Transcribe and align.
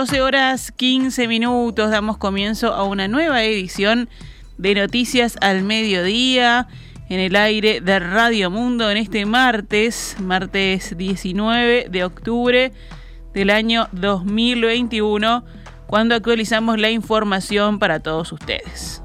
12 0.00 0.22
horas 0.22 0.72
15 0.72 1.28
minutos 1.28 1.90
damos 1.90 2.16
comienzo 2.16 2.72
a 2.72 2.84
una 2.84 3.06
nueva 3.06 3.42
edición 3.42 4.08
de 4.56 4.74
Noticias 4.74 5.36
al 5.42 5.62
Mediodía 5.62 6.68
en 7.10 7.20
el 7.20 7.36
aire 7.36 7.82
de 7.82 7.98
Radio 7.98 8.50
Mundo 8.50 8.90
en 8.90 8.96
este 8.96 9.26
martes, 9.26 10.16
martes 10.18 10.96
19 10.96 11.88
de 11.90 12.04
octubre 12.04 12.72
del 13.34 13.50
año 13.50 13.88
2021, 13.92 15.44
cuando 15.86 16.14
actualizamos 16.14 16.78
la 16.78 16.88
información 16.88 17.78
para 17.78 18.00
todos 18.00 18.32
ustedes. 18.32 19.02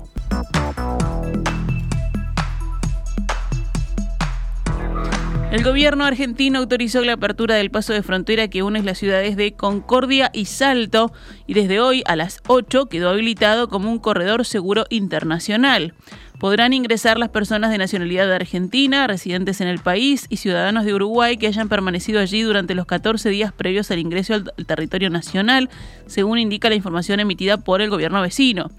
El 5.56 5.64
gobierno 5.64 6.04
argentino 6.04 6.60
autorizó 6.60 7.02
la 7.06 7.14
apertura 7.14 7.56
del 7.56 7.72
paso 7.72 7.94
de 7.94 8.04
frontera 8.04 8.50
que 8.50 8.62
une 8.62 8.84
las 8.84 8.98
ciudades 8.98 9.38
de 9.38 9.54
Concordia 9.54 10.30
y 10.34 10.44
Salto 10.44 11.14
y 11.48 11.54
desde 11.54 11.80
hoy 11.80 12.04
a 12.08 12.18
las 12.18 12.42
8 12.48 12.88
quedó 12.88 13.08
habilitado 13.08 13.70
como 13.70 13.90
un 13.90 14.00
corredor 14.00 14.44
seguro 14.44 14.84
internacional. 14.90 15.94
Podrán 16.42 16.74
ingresar 16.74 17.18
las 17.18 17.30
personas 17.30 17.72
de 17.72 17.78
nacionalidad 17.78 18.34
argentina, 18.34 19.08
residentes 19.08 19.62
en 19.62 19.70
el 19.70 19.80
país 19.80 20.26
y 20.28 20.36
ciudadanos 20.36 20.84
de 20.84 20.94
Uruguay 20.94 21.38
que 21.38 21.48
hayan 21.48 21.70
permanecido 21.70 22.20
allí 22.20 22.42
durante 22.42 22.76
los 22.76 22.86
14 22.86 23.30
días 23.30 23.54
previos 23.54 23.90
al 23.92 24.00
ingreso 24.00 24.34
al 24.34 24.66
territorio 24.66 25.10
nacional, 25.10 25.70
según 26.06 26.38
indica 26.38 26.68
la 26.68 26.76
información 26.76 27.22
emitida 27.22 27.56
por 27.56 27.82
el 27.82 27.90
gobierno 27.90 28.22
vecino. 28.22 28.72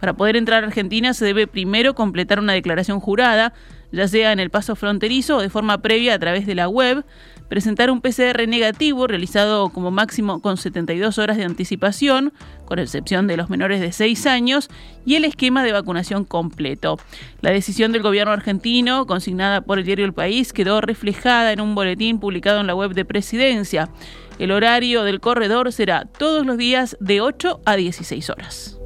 Para 0.00 0.14
poder 0.14 0.36
entrar 0.36 0.64
a 0.64 0.66
Argentina 0.66 1.12
se 1.14 1.26
debe 1.26 1.46
primero 1.46 1.94
completar 1.94 2.40
una 2.40 2.54
declaración 2.54 3.00
jurada, 3.00 3.52
ya 3.92 4.08
sea 4.08 4.32
en 4.32 4.40
el 4.40 4.50
paso 4.50 4.74
fronterizo 4.74 5.36
o 5.36 5.42
de 5.42 5.50
forma 5.50 5.82
previa 5.82 6.14
a 6.14 6.18
través 6.18 6.46
de 6.46 6.54
la 6.54 6.68
web, 6.68 7.04
presentar 7.48 7.90
un 7.90 8.00
PCR 8.00 8.46
negativo 8.48 9.08
realizado 9.08 9.68
como 9.70 9.90
máximo 9.90 10.40
con 10.40 10.56
72 10.56 11.18
horas 11.18 11.36
de 11.36 11.44
anticipación, 11.44 12.32
con 12.64 12.78
excepción 12.78 13.26
de 13.26 13.36
los 13.36 13.50
menores 13.50 13.80
de 13.80 13.90
6 13.92 14.26
años, 14.26 14.70
y 15.04 15.16
el 15.16 15.24
esquema 15.24 15.64
de 15.64 15.72
vacunación 15.72 16.24
completo. 16.24 16.98
La 17.40 17.50
decisión 17.50 17.90
del 17.92 18.02
gobierno 18.02 18.32
argentino, 18.32 19.06
consignada 19.06 19.62
por 19.62 19.80
el 19.80 19.84
diario 19.84 20.04
El 20.04 20.14
País, 20.14 20.52
quedó 20.52 20.80
reflejada 20.80 21.52
en 21.52 21.60
un 21.60 21.74
boletín 21.74 22.20
publicado 22.20 22.60
en 22.60 22.68
la 22.68 22.74
web 22.76 22.94
de 22.94 23.04
Presidencia. 23.04 23.90
El 24.38 24.52
horario 24.52 25.02
del 25.02 25.20
corredor 25.20 25.72
será 25.72 26.06
todos 26.06 26.46
los 26.46 26.56
días 26.56 26.96
de 27.00 27.20
8 27.20 27.60
a 27.66 27.76
16 27.76 28.30
horas. 28.30 28.79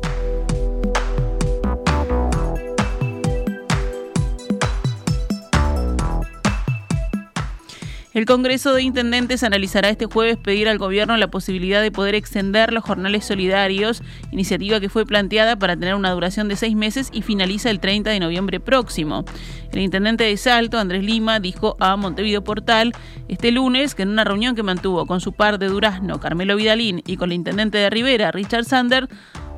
El 8.15 8.27
Congreso 8.27 8.73
de 8.73 8.83
Intendentes 8.85 9.43
analizará 9.43 9.89
este 9.89 10.07
jueves 10.07 10.37
pedir 10.37 10.69
al 10.69 10.79
gobierno 10.79 11.17
la 11.17 11.33
posibilidad 11.33 11.83
de 11.83 11.91
poder 11.91 12.15
extender 12.15 12.73
los 12.73 12.85
jornales 12.85 13.25
solidarios, 13.25 14.05
iniciativa 14.31 14.79
que 14.79 14.89
fue 14.89 15.05
planteada 15.05 15.59
para 15.59 15.77
tener 15.77 15.97
una 15.97 16.13
duración 16.13 16.47
de 16.47 16.55
seis 16.55 16.77
meses 16.77 17.09
y 17.13 17.23
finaliza 17.23 17.71
el 17.71 17.81
30 17.81 18.11
de 18.11 18.21
noviembre 18.21 18.61
próximo. 18.61 19.25
El 19.73 19.81
intendente 19.81 20.23
de 20.23 20.37
Salto, 20.37 20.79
Andrés 20.79 21.03
Lima, 21.03 21.41
dijo 21.41 21.77
a 21.81 21.97
Montevideo 21.97 22.45
Portal 22.45 22.93
este 23.27 23.51
lunes 23.51 23.97
que 23.97 24.03
en 24.03 24.11
una 24.11 24.23
reunión 24.23 24.55
que 24.55 24.63
mantuvo 24.63 25.07
con 25.07 25.21
su 25.21 25.33
par 25.33 25.59
de 25.59 25.67
Durazno, 25.67 26.21
Carmelo 26.21 26.55
Vidalín, 26.55 27.03
y 27.05 27.17
con 27.17 27.33
el 27.33 27.35
intendente 27.39 27.79
de 27.79 27.91
Rivera, 27.91 28.31
Richard 28.31 28.65
Sander, 28.65 29.09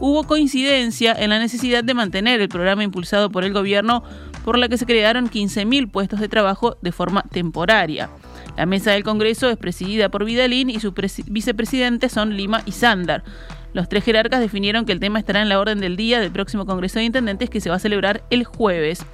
hubo 0.00 0.25
coincidencia 0.25 1.12
en 1.12 1.28
la 1.28 1.39
necesidad 1.39 1.84
de 1.84 1.93
mantener 1.93 2.41
el 2.41 2.49
programa 2.49 2.84
impulsado 2.84 3.28
por 3.28 3.45
el 3.45 3.53
gobierno 3.53 4.03
por 4.47 4.59
la 4.59 4.69
que 4.69 4.79
se 4.79 4.87
crearon 4.87 5.29
15.000 5.29 5.91
puestos 5.91 6.21
de 6.21 6.29
trabajo 6.29 6.77
de 6.81 6.93
forma 6.93 7.25
temporaria. 7.33 8.09
La 8.57 8.65
mesa 8.65 8.93
del 8.93 9.03
Congreso 9.03 9.51
es 9.51 9.57
presidida 9.57 10.09
por 10.09 10.25
Vidalín 10.25 10.71
y 10.71 10.79
sus 10.79 10.95
vicepresidentes 11.27 12.12
son 12.12 12.37
Lima 12.37 12.62
y 12.65 12.71
Sander. 12.71 13.25
Los 13.76 13.91
tres 13.91 14.04
jerarcas 14.04 14.41
definieron 14.41 14.87
que 14.87 14.92
el 14.92 15.00
tema 15.00 15.19
estará 15.19 15.42
en 15.42 15.50
la 15.50 15.60
orden 15.60 15.81
del 15.81 15.97
día 15.97 16.19
del 16.19 16.32
próximo 16.32 16.64
Congreso 16.64 16.98
de 16.98 17.04
Intendentes 17.04 17.50
que 17.50 17.60
se 17.60 17.69
va 17.69 17.76
a 17.76 17.78
celebrar 17.78 18.22
el 18.31 18.44
jueves. 18.44 19.04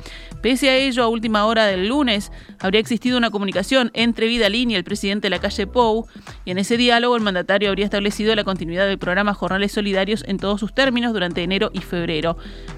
Pese 0.40 0.70
a 0.70 0.76
ello, 0.76 1.02
a 1.02 1.08
última 1.08 1.46
hora 1.46 1.66
del 1.66 1.88
lunes 1.88 2.30
habría 2.60 2.80
existido 2.80 3.18
una 3.18 3.32
comunicación 3.32 3.90
entre 3.92 4.28
Vidalín 4.28 4.70
y 4.70 4.76
el 4.76 4.84
presidente 4.84 5.26
de 5.26 5.30
la 5.30 5.40
calle 5.40 5.66
Pou, 5.66 6.06
y 6.44 6.52
en 6.52 6.58
ese 6.58 6.76
diálogo 6.76 7.16
el 7.16 7.24
mandatario 7.24 7.70
habría 7.70 7.86
establecido 7.86 8.36
la 8.36 8.44
continuidad 8.44 8.86
del 8.86 8.98
programa 8.98 9.34
Jornales 9.34 9.72
Solidarios 9.72 10.22
en 10.28 10.36
todos 10.36 10.60
sus 10.60 10.72
términos 10.72 11.12
durante 11.12 11.42
enero 11.42 11.70
y 11.72 11.80
febrero. 11.80 12.36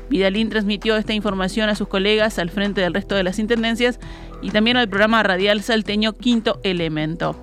Vidalín 0.08 0.48
transmitió 0.48 0.96
esta 0.96 1.12
información 1.12 1.68
a 1.68 1.74
sus 1.74 1.88
colegas 1.88 2.38
al 2.38 2.48
frente 2.48 2.80
del 2.80 2.94
resto 2.94 3.14
de 3.14 3.24
las 3.24 3.38
intendencias 3.38 4.00
y 4.40 4.48
también 4.48 4.78
al 4.78 4.88
programa 4.88 5.22
radial 5.22 5.60
salteño 5.60 6.14
Quinto 6.14 6.60
Elemento. 6.62 7.36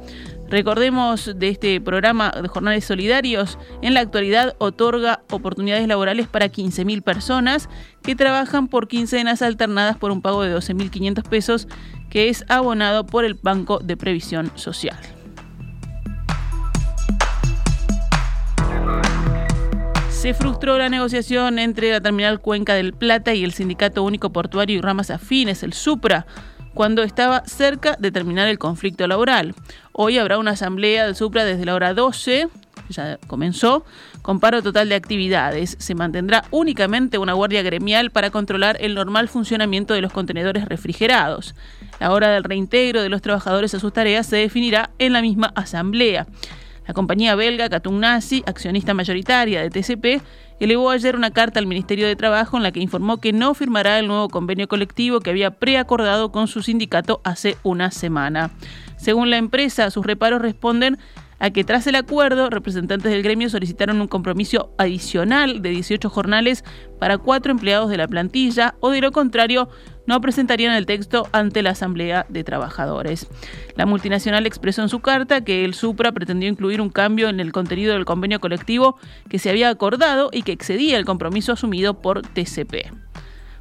Recordemos 0.52 1.32
de 1.34 1.48
este 1.48 1.80
programa 1.80 2.30
de 2.30 2.50
jornales 2.50 2.84
solidarios, 2.84 3.58
en 3.82 3.94
la 3.94 4.02
actualidad 4.02 4.54
otorga 4.58 5.24
oportunidades 5.30 5.88
laborales 5.88 6.28
para 6.28 6.48
15.000 6.48 7.02
personas 7.04 7.70
que 8.04 8.18
trabajan 8.18 8.68
por 8.68 8.90
quincenas 8.90 9.42
alternadas 9.42 9.96
por 9.96 10.12
un 10.12 10.22
pago 10.22 10.44
de 10.44 10.54
12.500 10.54 11.24
pesos 11.24 11.70
que 12.10 12.28
es 12.28 12.44
abonado 12.50 13.06
por 13.06 13.24
el 13.24 13.36
Banco 13.36 13.80
de 13.80 13.96
Previsión 13.96 14.52
Social. 14.56 15.00
Se 20.10 20.34
frustró 20.34 20.78
la 20.78 20.90
negociación 20.90 21.60
entre 21.60 21.92
la 21.92 22.02
terminal 22.02 22.42
Cuenca 22.42 22.74
del 22.74 22.92
Plata 22.92 23.34
y 23.34 23.46
el 23.46 23.54
Sindicato 23.54 24.04
Único 24.04 24.34
Portuario 24.34 24.78
y 24.78 24.82
Ramas 24.82 25.12
Afines, 25.12 25.64
el 25.64 25.72
SUPRA, 25.72 26.26
cuando 26.74 27.04
estaba 27.04 27.44
cerca 27.46 27.96
de 28.00 28.12
terminar 28.12 28.48
el 28.48 28.60
conflicto 28.60 29.08
laboral. 29.08 29.56
Hoy 29.92 30.18
habrá 30.18 30.38
una 30.38 30.52
asamblea 30.52 31.06
del 31.06 31.16
Supra 31.16 31.46
desde 31.46 31.66
la 31.66 31.76
hora 31.76 31.94
12, 31.94 32.48
ya 32.90 33.18
comenzó, 33.28 33.86
con 34.22 34.40
paro 34.40 34.62
total 34.62 34.90
de 34.90 34.96
actividades. 34.96 35.76
Se 35.80 35.96
mantendrá 35.96 36.44
únicamente 36.52 37.18
una 37.18 37.34
guardia 37.34 37.62
gremial 37.62 38.12
para 38.12 38.30
controlar 38.30 38.78
el 38.80 38.96
normal 38.96 39.28
funcionamiento 39.28 39.94
de 39.94 40.02
los 40.02 40.14
contenedores 40.14 40.66
refrigerados. 40.66 41.56
La 42.00 42.12
hora 42.12 42.30
del 42.30 42.44
reintegro 42.44 43.02
de 43.02 43.10
los 43.10 43.22
trabajadores 43.22 43.74
a 43.74 43.80
sus 43.80 43.94
tareas 43.94 44.28
se 44.28 44.38
definirá 44.38 44.92
en 45.00 45.14
la 45.14 45.22
misma 45.22 45.52
asamblea. 45.56 46.28
La 46.88 46.94
compañía 46.94 47.36
belga 47.36 47.70
Katunasi, 47.70 48.44
accionista 48.46 48.94
mayoritaria 48.94 49.62
de 49.62 49.70
TCP, 49.70 50.22
elevó 50.66 50.90
ayer 50.92 51.16
una 51.16 51.32
carta 51.32 51.60
al 51.60 51.68
Ministerio 51.68 52.08
de 52.08 52.16
Trabajo 52.16 52.58
en 52.58 52.64
la 52.64 52.72
que 52.72 52.80
informó 52.80 53.20
que 53.20 53.34
no 53.34 53.54
firmará 53.54 53.98
el 54.00 54.08
nuevo 54.08 54.30
convenio 54.30 54.68
colectivo 54.68 55.20
que 55.20 55.32
había 55.32 55.52
preacordado 55.52 56.32
con 56.32 56.48
su 56.48 56.62
sindicato 56.62 57.22
hace 57.24 57.58
una 57.64 57.92
semana. 57.92 58.52
Según 58.96 59.30
la 59.30 59.38
empresa, 59.38 59.90
sus 59.90 60.06
reparos 60.06 60.42
responden 60.42 61.00
a 61.40 61.50
que 61.50 61.64
tras 61.64 61.88
el 61.88 61.96
acuerdo, 61.96 62.52
representantes 62.52 63.12
del 63.12 63.24
gremio 63.24 63.50
solicitaron 63.50 64.00
un 64.00 64.08
compromiso 64.08 64.76
adicional 64.78 65.64
de 65.64 65.72
18 65.72 66.08
jornales 66.08 66.64
para 67.00 67.18
cuatro 67.18 67.52
empleados 67.52 67.90
de 67.90 67.98
la 67.98 68.08
plantilla 68.08 68.76
o 68.80 68.92
de 68.92 69.02
lo 69.02 69.12
contrario 69.12 69.68
no 70.12 70.20
presentarían 70.20 70.76
el 70.76 70.86
texto 70.86 71.30
ante 71.32 71.64
la 71.64 71.70
Asamblea 71.70 72.26
de 72.28 72.44
Trabajadores. 72.44 73.30
La 73.78 73.86
multinacional 73.86 74.46
expresó 74.46 74.82
en 74.82 74.90
su 74.90 75.00
carta 75.00 75.40
que 75.40 75.64
el 75.64 75.74
Supra 75.74 76.12
pretendió 76.12 76.50
incluir 76.50 76.82
un 76.82 76.90
cambio 76.90 77.30
en 77.30 77.40
el 77.40 77.54
contenido 77.54 77.94
del 77.94 78.04
convenio 78.04 78.42
colectivo 78.42 78.98
que 79.30 79.40
se 79.40 79.50
había 79.50 79.70
acordado 79.70 80.30
y 80.34 80.42
que 80.42 80.52
excedía 80.52 80.98
el 80.98 81.06
compromiso 81.06 81.54
asumido 81.54 81.94
por 81.94 82.24
TCP. 82.24 82.92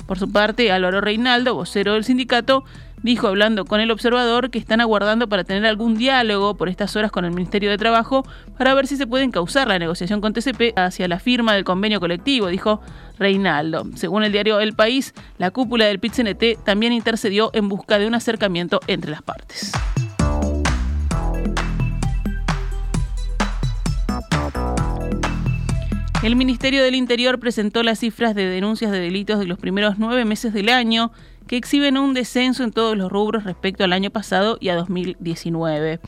Por 0.09 0.19
su 0.19 0.33
parte, 0.33 0.73
Álvaro 0.73 1.01
Reinaldo, 1.01 1.55
vocero 1.55 1.95
del 1.95 2.03
sindicato, 2.03 2.65
dijo 3.03 3.29
hablando 3.29 3.65
con 3.65 3.81
el 3.81 3.91
observador 3.91 4.51
que 4.51 4.59
están 4.59 4.81
aguardando 4.81 5.29
para 5.29 5.45
tener 5.45 5.67
algún 5.67 5.97
diálogo 5.97 6.57
por 6.57 6.69
estas 6.69 6.95
horas 6.97 7.11
con 7.11 7.25
el 7.25 7.33
Ministerio 7.33 7.71
de 7.71 7.79
Trabajo 7.79 8.25
para 8.59 8.75
ver 8.75 8.87
si 8.87 8.97
se 8.97 9.07
puede 9.07 9.25
encauzar 9.25 9.69
la 9.69 9.79
negociación 9.79 10.21
con 10.21 10.33
TCP 10.33 10.77
hacia 10.77 11.09
la 11.09 11.19
firma 11.19 11.55
del 11.55 11.65
convenio 11.65 12.01
colectivo, 12.01 12.49
dijo 12.49 12.81
Reinaldo. 13.19 13.87
Según 13.95 14.25
el 14.25 14.33
diario 14.33 14.61
El 14.61 14.75
País, 14.75 15.15
la 15.39 15.51
cúpula 15.51 15.87
del 15.87 15.99
pit 15.99 16.15
también 16.65 16.93
intercedió 16.93 17.51
en 17.55 17.69
busca 17.69 17.99
de 17.99 18.07
un 18.07 18.15
acercamiento 18.15 18.81
entre 18.87 19.11
las 19.11 19.23
partes. 19.23 19.73
El 26.23 26.37
Ministerio 26.37 26.83
del 26.83 26.97
Interior 26.97 27.41
presentó 27.41 27.83
las 27.83 28.01
cifras 28.01 28.35
de 28.35 28.45
denuncias 28.45 28.93
de 28.93 29.01
delitos 29.01 29.39
de 29.39 29.47
los 29.47 29.59
primeros 29.59 29.95
nueve 29.99 30.27
meses 30.27 30.53
del 30.53 30.69
año, 30.69 31.13
que 31.47 31.57
exhiben 31.57 31.97
un 31.97 32.13
descenso 32.13 32.63
en 32.63 32.73
todos 32.73 32.95
los 32.95 33.11
rubros 33.11 33.45
respecto 33.45 33.85
al 33.85 33.95
año 33.95 34.11
pasado 34.11 34.59
y 34.61 34.69
a 34.69 34.77
2019. 34.77 35.99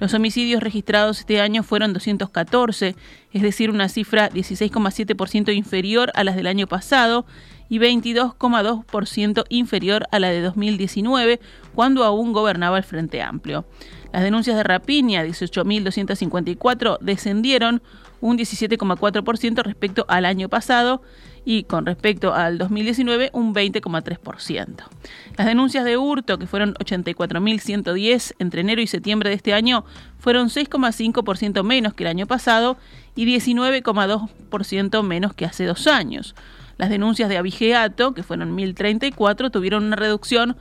Los 0.00 0.12
homicidios 0.12 0.60
registrados 0.60 1.20
este 1.20 1.40
año 1.40 1.62
fueron 1.62 1.92
214, 1.92 2.96
es 3.32 3.42
decir, 3.42 3.70
una 3.70 3.88
cifra 3.88 4.28
16,7% 4.28 5.54
inferior 5.54 6.10
a 6.16 6.24
las 6.24 6.34
del 6.34 6.48
año 6.48 6.66
pasado 6.66 7.24
y 7.68 7.78
22,2% 7.78 9.44
inferior 9.50 10.08
a 10.10 10.18
la 10.18 10.30
de 10.30 10.40
2019, 10.40 11.38
cuando 11.76 12.02
aún 12.02 12.32
gobernaba 12.32 12.76
el 12.76 12.84
Frente 12.84 13.22
Amplio. 13.22 13.64
Las 14.12 14.24
denuncias 14.24 14.56
de 14.56 14.64
rapiña, 14.64 15.24
18.254, 15.24 16.98
descendieron 17.00 17.80
un 18.20 18.38
17,4% 18.38 19.62
respecto 19.62 20.04
al 20.08 20.24
año 20.24 20.48
pasado 20.48 21.02
y 21.44 21.64
con 21.64 21.86
respecto 21.86 22.34
al 22.34 22.58
2019 22.58 23.30
un 23.32 23.54
20,3%. 23.54 24.84
Las 25.36 25.46
denuncias 25.46 25.84
de 25.84 25.96
hurto, 25.96 26.38
que 26.38 26.46
fueron 26.46 26.74
84.110 26.74 28.34
entre 28.38 28.60
enero 28.60 28.82
y 28.82 28.86
septiembre 28.86 29.30
de 29.30 29.36
este 29.36 29.54
año, 29.54 29.84
fueron 30.18 30.48
6,5% 30.48 31.62
menos 31.64 31.94
que 31.94 32.04
el 32.04 32.08
año 32.08 32.26
pasado 32.26 32.76
y 33.16 33.26
19,2% 33.26 35.02
menos 35.02 35.34
que 35.34 35.46
hace 35.46 35.64
dos 35.64 35.86
años. 35.86 36.34
Las 36.76 36.90
denuncias 36.90 37.28
de 37.28 37.36
abigeato, 37.36 38.14
que 38.14 38.22
fueron 38.22 38.56
1.034, 38.56 39.50
tuvieron 39.50 39.84
una 39.84 39.96
reducción 39.96 40.56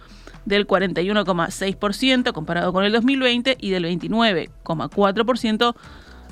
del 0.45 0.67
41,6% 0.67 2.33
comparado 2.33 2.73
con 2.73 2.83
el 2.83 2.91
2020 2.91 3.57
y 3.59 3.69
del 3.69 3.85
29,4% 3.85 5.75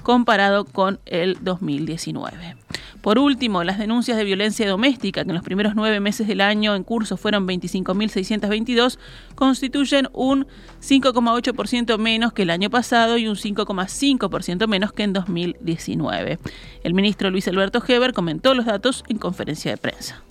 comparado 0.07 0.63
con 0.63 1.01
el 1.05 1.37
2019. 1.41 2.55
Por 3.01 3.19
último, 3.19 3.65
las 3.65 3.77
denuncias 3.77 4.15
de 4.15 4.23
violencia 4.23 4.65
doméstica, 4.65 5.25
que 5.25 5.31
en 5.31 5.35
los 5.35 5.43
primeros 5.43 5.75
nueve 5.75 5.99
meses 5.99 6.29
del 6.29 6.39
año 6.39 6.75
en 6.75 6.85
curso 6.85 7.17
fueron 7.17 7.45
25.622, 7.45 8.99
constituyen 9.35 10.07
un 10.13 10.47
5,8% 10.81 11.97
menos 11.97 12.31
que 12.31 12.43
el 12.43 12.51
año 12.51 12.69
pasado 12.69 13.17
y 13.17 13.27
un 13.27 13.35
5,5% 13.35 14.65
menos 14.69 14.93
que 14.93 15.03
en 15.03 15.11
2019. 15.11 16.39
El 16.85 16.93
ministro 16.93 17.29
Luis 17.29 17.49
Alberto 17.49 17.83
Heber 17.85 18.13
comentó 18.13 18.53
los 18.53 18.65
datos 18.65 19.03
en 19.09 19.17
conferencia 19.17 19.71
de 19.71 19.77
prensa. 19.77 20.23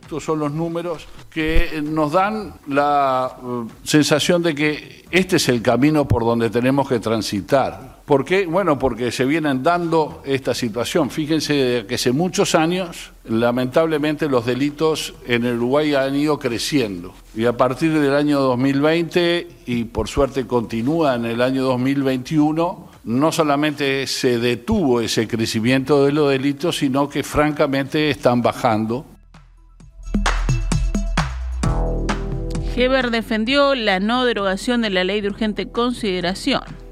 Estos 0.00 0.22
son 0.22 0.38
los 0.38 0.52
números 0.52 1.08
que 1.28 1.82
nos 1.82 2.12
dan 2.12 2.54
la 2.68 3.36
uh, 3.42 3.68
sensación 3.82 4.44
de 4.44 4.54
que 4.54 5.06
este 5.10 5.36
es 5.36 5.48
el 5.48 5.60
camino 5.60 6.06
por 6.06 6.24
donde 6.24 6.50
tenemos 6.50 6.88
que 6.88 7.00
transitar. 7.00 7.93
¿Por 8.04 8.24
qué? 8.26 8.44
Bueno, 8.44 8.78
porque 8.78 9.10
se 9.10 9.24
vienen 9.24 9.62
dando 9.62 10.22
esta 10.26 10.52
situación. 10.52 11.10
Fíjense 11.10 11.86
que 11.88 11.94
hace 11.94 12.12
muchos 12.12 12.54
años, 12.54 13.12
lamentablemente, 13.24 14.28
los 14.28 14.44
delitos 14.44 15.14
en 15.26 15.46
el 15.46 15.56
Uruguay 15.56 15.94
han 15.94 16.14
ido 16.14 16.38
creciendo. 16.38 17.14
Y 17.34 17.46
a 17.46 17.56
partir 17.56 17.98
del 17.98 18.14
año 18.14 18.40
2020, 18.40 19.48
y 19.66 19.84
por 19.84 20.08
suerte 20.08 20.46
continúa 20.46 21.14
en 21.14 21.24
el 21.24 21.40
año 21.40 21.62
2021, 21.64 22.88
no 23.04 23.32
solamente 23.32 24.06
se 24.06 24.38
detuvo 24.38 25.00
ese 25.00 25.26
crecimiento 25.26 26.04
de 26.04 26.12
los 26.12 26.30
delitos, 26.30 26.76
sino 26.76 27.08
que 27.08 27.22
francamente 27.22 28.10
están 28.10 28.42
bajando 28.42 29.06
Heber 32.76 33.12
defendió 33.12 33.76
la 33.76 34.00
no 34.00 34.24
derogación 34.24 34.82
de 34.82 34.90
la 34.90 35.04
ley 35.04 35.20
de 35.20 35.28
urgente 35.28 35.70
consideración. 35.70 36.83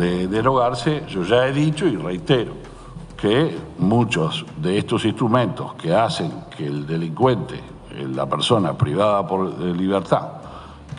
De 0.00 0.26
derogarse, 0.28 1.04
yo 1.08 1.24
ya 1.24 1.46
he 1.46 1.52
dicho 1.52 1.86
y 1.86 1.94
reitero 1.94 2.54
que 3.20 3.54
muchos 3.76 4.46
de 4.56 4.78
estos 4.78 5.04
instrumentos 5.04 5.74
que 5.74 5.94
hacen 5.94 6.32
que 6.56 6.66
el 6.66 6.86
delincuente, 6.86 7.60
la 8.14 8.24
persona 8.24 8.72
privada 8.78 9.26
por 9.26 9.54
de 9.58 9.74
libertad, 9.74 10.26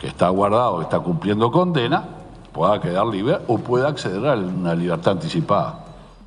que 0.00 0.06
está 0.06 0.28
guardado, 0.28 0.78
que 0.78 0.84
está 0.84 1.00
cumpliendo 1.00 1.50
condena, 1.50 2.04
pueda 2.52 2.80
quedar 2.80 3.04
libre 3.06 3.38
o 3.48 3.58
pueda 3.58 3.88
acceder 3.88 4.24
a 4.24 4.34
una 4.34 4.72
libertad 4.72 5.14
anticipada. 5.14 5.84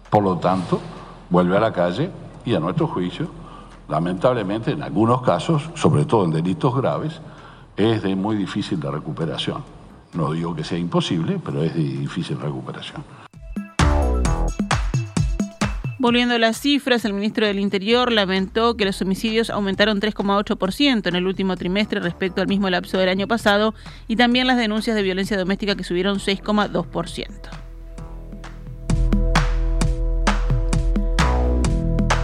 Por 0.10 0.24
lo 0.24 0.36
tanto, 0.36 0.82
vuelve 1.30 1.56
a 1.56 1.62
la 1.62 1.72
calle 1.72 2.12
y 2.44 2.56
a 2.56 2.60
nuestro 2.60 2.88
juicio 2.88 3.30
lamentablemente 3.88 4.72
en 4.72 4.84
algunos 4.84 5.22
casos, 5.22 5.70
sobre 5.76 6.04
todo 6.04 6.26
en 6.26 6.32
delitos 6.32 6.76
graves, 6.76 7.22
es 7.78 8.04
de 8.04 8.18
muy 8.18 8.36
difícil 8.36 8.82
de 8.82 8.92
recuperación. 8.92 9.75
No 10.16 10.32
digo 10.32 10.56
que 10.56 10.64
sea 10.64 10.78
imposible, 10.78 11.40
pero 11.44 11.62
es 11.64 11.74
de 11.74 11.84
difícil 11.84 12.40
recuperación. 12.40 13.04
Volviendo 15.98 16.36
a 16.36 16.40
las 16.40 16.60
cifras, 16.60 17.04
el 17.04 17.14
ministro 17.14 17.48
del 17.48 17.60
Interior 17.60 18.12
lamentó 18.12 18.78
que 18.78 18.86
los 18.86 19.02
homicidios 19.02 19.50
aumentaron 19.50 20.00
3,8% 20.00 21.08
en 21.08 21.16
el 21.16 21.26
último 21.26 21.58
trimestre 21.58 22.00
respecto 22.00 22.42
al 22.42 22.48
mismo 22.48 22.70
lapso 22.70 23.00
del 23.00 23.10
año 23.10 23.28
pasado 23.28 23.74
y 24.08 24.16
también 24.16 24.46
las 24.46 24.58
denuncias 24.58 24.96
de 24.96 25.02
violencia 25.02 25.36
doméstica 25.36 25.76
que 25.76 25.84
subieron 25.84 26.20
6,2%. 26.20 27.65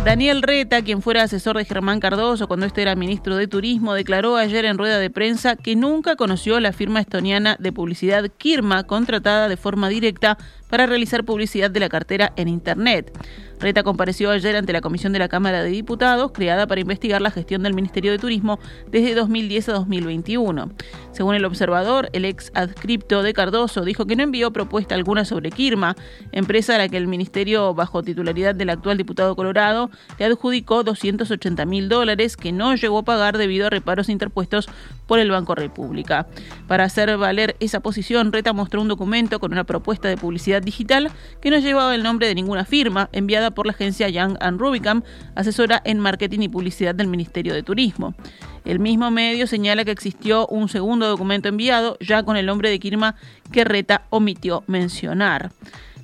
Daniel 0.04 0.42
Reta, 0.42 0.82
quien 0.82 1.04
fuera 1.04 1.22
asesor 1.22 1.58
de 1.58 1.66
Germán 1.66 2.00
Cardoso 2.00 2.48
cuando 2.48 2.66
este 2.66 2.82
era 2.82 2.96
ministro 2.96 3.36
de 3.36 3.48
Turismo, 3.48 3.94
declaró 3.94 4.36
ayer 4.36 4.66
en 4.66 4.80
rueda 4.80 4.98
de 4.98 5.12
prensa 5.12 5.56
que 5.56 5.76
nunca 5.76 6.16
conoció 6.16 6.60
la 6.60 6.74
firma 6.74 7.00
estoniana 7.02 7.56
de 7.60 7.72
publicidad 7.72 8.28
Kirma, 8.36 8.84
contratada 8.84 9.48
de 9.48 9.58
forma 9.58 9.90
directa 9.90 10.40
para 10.72 10.88
realizar 10.88 11.24
publicidad 11.24 11.70
de 11.70 11.80
la 11.80 11.90
cartera 11.90 12.34
en 12.38 12.48
Internet. 12.48 13.16
Reta 13.62 13.84
compareció 13.84 14.32
ayer 14.32 14.56
ante 14.56 14.74
la 14.74 14.82
Comisión 14.82 15.14
de 15.14 15.20
la 15.20 15.30
Cámara 15.30 15.62
de 15.62 15.70
Diputados, 15.70 16.32
creada 16.32 16.66
para 16.66 16.82
investigar 16.82 17.22
la 17.22 17.30
gestión 17.30 17.62
del 17.62 17.76
Ministerio 17.76 18.12
de 18.12 18.18
Turismo 18.18 18.58
desde 18.90 19.14
2010 19.14 19.70
a 19.70 19.74
2021. 19.74 20.72
Según 21.12 21.36
el 21.36 21.46
observador, 21.46 22.10
el 22.14 22.26
ex 22.26 22.52
adscripto 22.56 23.22
de 23.22 23.34
Cardoso 23.34 23.86
dijo 23.86 24.08
que 24.08 24.16
no 24.16 24.24
envió 24.24 24.52
propuesta 24.52 24.96
alguna 24.96 25.26
sobre 25.26 25.52
Kirma, 25.52 25.96
empresa 26.32 26.74
a 26.74 26.80
la 26.80 26.90
que 26.90 26.98
el 26.98 27.08
Ministerio, 27.08 27.76
bajo 27.76 28.02
titularidad 28.02 28.56
del 28.56 28.72
actual 28.72 28.98
diputado 28.98 29.36
Colorado, 29.36 29.92
le 30.18 30.26
adjudicó 30.26 30.84
280 30.84 31.64
mil 31.66 31.88
dólares 31.88 32.38
que 32.38 32.52
no 32.52 32.74
llegó 32.74 33.00
a 33.00 33.04
pagar 33.04 33.38
debido 33.38 33.68
a 33.68 33.70
reparos 33.70 34.10
interpuestos 34.10 34.70
por 35.12 35.20
el 35.20 35.30
Banco 35.30 35.56
República. 35.56 36.26
Para 36.70 36.86
hacer 36.86 37.18
valer 37.18 37.58
esa 37.60 37.82
posición, 37.82 38.32
Reta 38.32 38.54
mostró 38.54 38.82
un 38.82 38.88
documento 38.88 39.42
con 39.42 39.52
una 39.52 39.66
propuesta 39.66 40.08
de 40.08 40.16
publicidad 40.16 40.62
digital 40.62 41.12
que 41.42 41.50
no 41.50 41.58
llevaba 41.58 41.94
el 41.96 42.02
nombre 42.02 42.28
de 42.28 42.36
ninguna 42.36 42.64
firma, 42.64 43.10
enviada 43.12 43.52
por 43.52 43.66
la 43.66 43.74
agencia 43.74 44.08
Young 44.08 44.38
Rubicam, 44.58 45.04
asesora 45.36 45.82
en 45.84 46.00
marketing 46.00 46.44
y 46.44 46.48
publicidad 46.48 46.96
del 46.96 47.08
Ministerio 47.08 47.54
de 47.54 47.62
Turismo. 47.62 48.16
El 48.64 48.80
mismo 48.80 49.12
medio 49.12 49.48
señala 49.48 49.84
que 49.84 49.92
existió 49.92 50.48
un 50.48 50.70
segundo 50.70 51.10
documento 51.10 51.50
enviado, 51.50 51.98
ya 52.00 52.24
con 52.24 52.38
el 52.38 52.46
nombre 52.46 52.70
de 52.70 52.80
Kirma, 52.80 53.16
que 53.52 53.66
Reta 53.66 54.04
omitió 54.12 54.64
mencionar. 54.68 55.52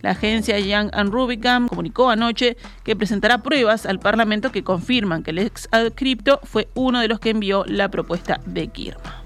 La 0.02 0.12
agencia 0.12 0.60
Young 0.60 0.92
Rubicam 1.10 1.68
comunicó 1.68 2.10
anoche 2.10 2.58
que 2.84 2.96
presentará 2.96 3.40
pruebas 3.40 3.86
al 3.86 4.00
Parlamento 4.00 4.52
que 4.52 4.64
confirman 4.64 5.24
que 5.24 5.32
el 5.32 5.40
ex 5.40 5.70
Crypto 5.96 6.40
fue 6.44 6.68
uno 6.76 7.00
de 7.00 7.08
los 7.08 7.20
que 7.20 7.32
envió 7.32 7.64
la 7.66 7.90
propuesta 7.90 8.40
de 8.46 8.68
Kirma. 8.68 9.24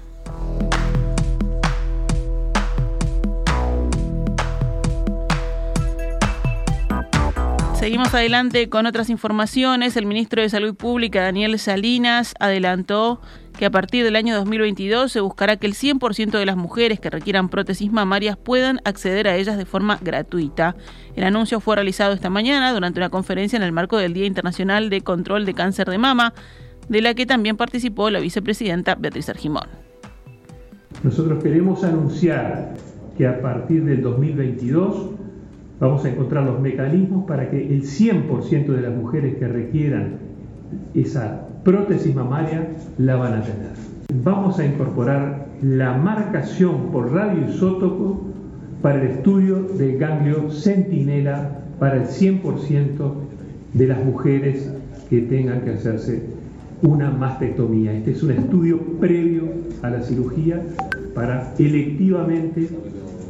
Seguimos 7.82 8.14
adelante 8.14 8.68
con 8.68 8.86
otras 8.86 9.10
informaciones. 9.10 9.96
El 9.96 10.06
ministro 10.06 10.40
de 10.40 10.48
Salud 10.48 10.76
Pública, 10.76 11.20
Daniel 11.20 11.58
Salinas, 11.58 12.32
adelantó 12.38 13.20
que 13.58 13.66
a 13.66 13.72
partir 13.72 14.04
del 14.04 14.14
año 14.14 14.36
2022 14.36 15.10
se 15.10 15.20
buscará 15.20 15.56
que 15.56 15.66
el 15.66 15.74
100% 15.74 16.30
de 16.30 16.46
las 16.46 16.56
mujeres 16.56 17.00
que 17.00 17.10
requieran 17.10 17.48
prótesis 17.48 17.90
mamarias 17.90 18.36
puedan 18.36 18.78
acceder 18.84 19.26
a 19.26 19.34
ellas 19.34 19.58
de 19.58 19.64
forma 19.64 19.98
gratuita. 20.00 20.76
El 21.16 21.24
anuncio 21.24 21.58
fue 21.58 21.74
realizado 21.74 22.12
esta 22.12 22.30
mañana 22.30 22.72
durante 22.72 23.00
una 23.00 23.10
conferencia 23.10 23.56
en 23.56 23.64
el 23.64 23.72
marco 23.72 23.98
del 23.98 24.14
Día 24.14 24.26
Internacional 24.26 24.88
de 24.88 25.00
Control 25.00 25.44
de 25.44 25.54
Cáncer 25.54 25.90
de 25.90 25.98
Mama, 25.98 26.34
de 26.88 27.02
la 27.02 27.14
que 27.14 27.26
también 27.26 27.56
participó 27.56 28.10
la 28.10 28.20
vicepresidenta 28.20 28.94
Beatriz 28.94 29.28
Argimón. 29.28 29.66
Nosotros 31.02 31.42
queremos 31.42 31.82
anunciar 31.82 32.74
que 33.18 33.26
a 33.26 33.42
partir 33.42 33.84
del 33.84 34.02
2022 34.02 35.21
Vamos 35.82 36.04
a 36.04 36.10
encontrar 36.10 36.44
los 36.44 36.60
mecanismos 36.60 37.24
para 37.24 37.50
que 37.50 37.60
el 37.60 37.82
100% 37.82 38.66
de 38.66 38.82
las 38.82 38.94
mujeres 38.94 39.34
que 39.34 39.48
requieran 39.48 40.12
esa 40.94 41.48
prótesis 41.64 42.14
mamaria 42.14 42.68
la 42.98 43.16
van 43.16 43.32
a 43.32 43.42
tener. 43.42 43.72
Vamos 44.22 44.60
a 44.60 44.64
incorporar 44.64 45.48
la 45.60 45.96
marcación 45.96 46.92
por 46.92 47.12
radioisótopo 47.12 48.20
para 48.80 49.02
el 49.02 49.08
estudio 49.08 49.60
del 49.76 49.98
ganglio 49.98 50.52
centinela 50.52 51.64
para 51.80 51.96
el 51.96 52.04
100% 52.04 53.12
de 53.74 53.86
las 53.88 54.04
mujeres 54.04 54.72
que 55.10 55.22
tengan 55.22 55.62
que 55.62 55.70
hacerse 55.70 56.22
una 56.82 57.10
mastectomía. 57.10 57.92
Este 57.92 58.12
es 58.12 58.22
un 58.22 58.30
estudio 58.30 58.78
previo 59.00 59.48
a 59.82 59.90
la 59.90 60.00
cirugía 60.00 60.62
para 61.12 61.52
electivamente 61.58 62.68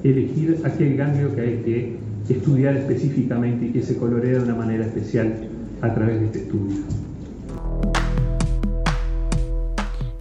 elegir 0.04 0.60
aquel 0.64 0.98
ganglio 0.98 1.34
que 1.34 1.40
hay 1.40 1.62
que 1.64 2.01
estudiar 2.28 2.76
específicamente 2.76 3.66
y 3.66 3.70
que 3.70 3.82
se 3.82 3.96
colorea 3.96 4.38
de 4.38 4.44
una 4.44 4.54
manera 4.54 4.86
especial 4.86 5.48
a 5.80 5.94
través 5.94 6.20
de 6.20 6.26
este 6.26 6.38
estudio. 6.40 6.76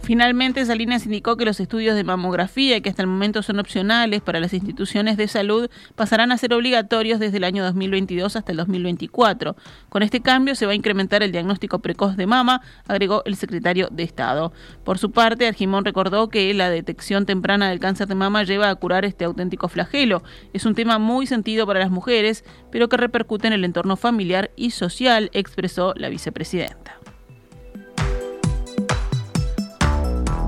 Finalmente, 0.02 0.66
Salinas 0.66 1.04
indicó 1.06 1.36
que 1.36 1.44
los 1.44 1.60
estudios 1.60 1.94
de 1.94 2.02
mamografía, 2.02 2.80
que 2.80 2.90
hasta 2.90 3.02
el 3.02 3.08
momento 3.08 3.40
son 3.40 3.60
opcionales 3.60 4.20
para 4.20 4.40
las 4.40 4.52
instituciones 4.52 5.16
de 5.16 5.28
salud, 5.28 5.70
pasarán 5.94 6.32
a 6.32 6.38
ser 6.38 6.52
obligatorios 6.54 7.20
desde 7.20 7.36
el 7.36 7.44
año 7.44 7.62
2022 7.62 8.34
hasta 8.34 8.50
el 8.50 8.58
2024. 8.58 9.54
Con 9.88 10.02
este 10.02 10.20
cambio 10.20 10.56
se 10.56 10.66
va 10.66 10.72
a 10.72 10.74
incrementar 10.74 11.22
el 11.22 11.30
diagnóstico 11.30 11.78
precoz 11.78 12.16
de 12.16 12.26
mama, 12.26 12.62
agregó 12.88 13.22
el 13.26 13.36
secretario 13.36 13.88
de 13.92 14.02
Estado. 14.02 14.52
Por 14.82 14.98
su 14.98 15.12
parte, 15.12 15.46
Argimón 15.46 15.84
recordó 15.84 16.28
que 16.28 16.52
la 16.52 16.68
detección 16.68 17.24
temprana 17.24 17.68
del 17.68 17.78
cáncer 17.78 18.08
de 18.08 18.16
mama 18.16 18.42
lleva 18.42 18.70
a 18.70 18.74
curar 18.74 19.04
este 19.04 19.24
auténtico 19.24 19.68
flagelo. 19.68 20.24
Es 20.52 20.66
un 20.66 20.74
tema 20.74 20.98
muy 20.98 21.28
sentido 21.28 21.64
para 21.64 21.78
las 21.78 21.90
mujeres, 21.92 22.44
pero 22.72 22.88
que 22.88 22.96
repercute 22.96 23.46
en 23.46 23.52
el 23.52 23.64
entorno 23.64 23.96
familiar 23.96 24.50
y 24.56 24.72
social, 24.72 25.30
expresó 25.32 25.94
la 25.96 26.08
vicepresidenta. 26.08 26.98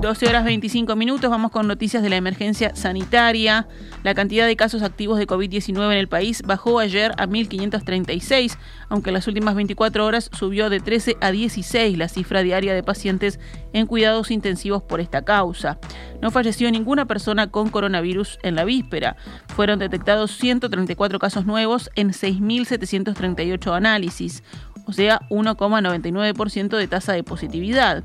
12 0.01 0.27
horas 0.27 0.43
25 0.43 0.95
minutos, 0.95 1.29
vamos 1.29 1.51
con 1.51 1.67
noticias 1.67 2.03
de 2.03 2.09
la 2.09 2.17
emergencia 2.17 2.75
sanitaria. 2.75 3.67
La 4.03 4.13
cantidad 4.13 4.45
de 4.45 4.55
casos 4.55 4.83
activos 4.83 5.17
de 5.17 5.25
COVID-19 5.25 5.85
en 5.85 5.97
el 5.97 6.07
país 6.07 6.43
bajó 6.45 6.79
ayer 6.79 7.11
a 7.17 7.25
1.536, 7.25 8.57
aunque 8.89 9.09
en 9.09 9.13
las 9.15 9.27
últimas 9.27 9.55
24 9.55 10.05
horas 10.05 10.29
subió 10.37 10.69
de 10.69 10.79
13 10.79 11.17
a 11.21 11.31
16 11.31 11.97
la 11.97 12.09
cifra 12.09 12.43
diaria 12.43 12.73
de 12.73 12.83
pacientes 12.83 13.39
en 13.73 13.87
cuidados 13.87 14.31
intensivos 14.31 14.83
por 14.83 14.99
esta 14.99 15.23
causa. 15.23 15.79
No 16.21 16.29
falleció 16.29 16.69
ninguna 16.69 17.05
persona 17.05 17.47
con 17.49 17.69
coronavirus 17.69 18.37
en 18.43 18.55
la 18.55 18.65
víspera. 18.65 19.15
Fueron 19.55 19.79
detectados 19.79 20.31
134 20.37 21.19
casos 21.19 21.45
nuevos 21.45 21.89
en 21.95 22.09
6.738 22.09 23.75
análisis, 23.75 24.43
o 24.85 24.93
sea, 24.93 25.21
1,99% 25.29 26.77
de 26.77 26.87
tasa 26.87 27.13
de 27.13 27.23
positividad. 27.23 28.03